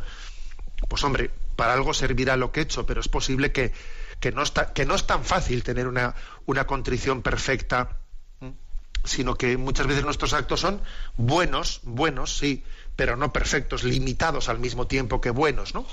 [0.87, 3.73] pues hombre, para algo servirá lo que he hecho, pero es posible que,
[4.21, 7.98] que, no, está, que no es tan fácil tener una, una contrición perfecta
[9.03, 10.81] sino que muchas veces nuestros actos son
[11.17, 12.63] buenos, buenos, sí,
[12.95, 15.85] pero no perfectos, limitados al mismo tiempo que buenos, ¿no?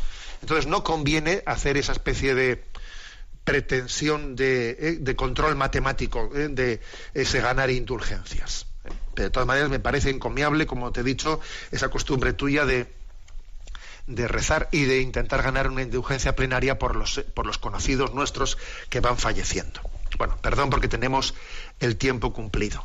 [0.42, 2.64] Entonces no conviene hacer esa especie de
[3.44, 6.80] pretensión de, de control matemático de
[7.14, 8.66] ese ganar indulgencias.
[9.14, 11.40] Pero de todas maneras me parece encomiable, como te he dicho,
[11.70, 12.92] esa costumbre tuya de,
[14.06, 18.58] de rezar y de intentar ganar una indulgencia plenaria por los, por los conocidos nuestros
[18.88, 19.80] que van falleciendo.
[20.18, 21.34] Bueno, perdón porque tenemos
[21.80, 22.84] el tiempo cumplido.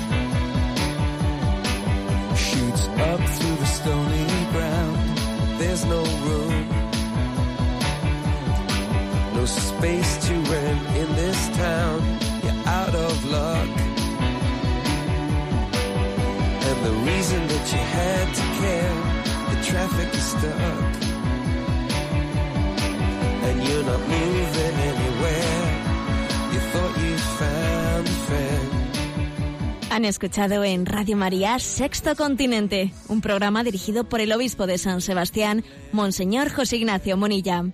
[19.63, 20.81] Traffic is stuck.
[23.43, 25.61] And you're not moving anywhere.
[26.53, 28.71] You thought you found a friend.
[29.91, 35.01] Han escuchado en Radio María Sexto Continente, un programa dirigido por el obispo de San
[35.01, 37.65] Sebastián, Monseñor José Ignacio Monilla.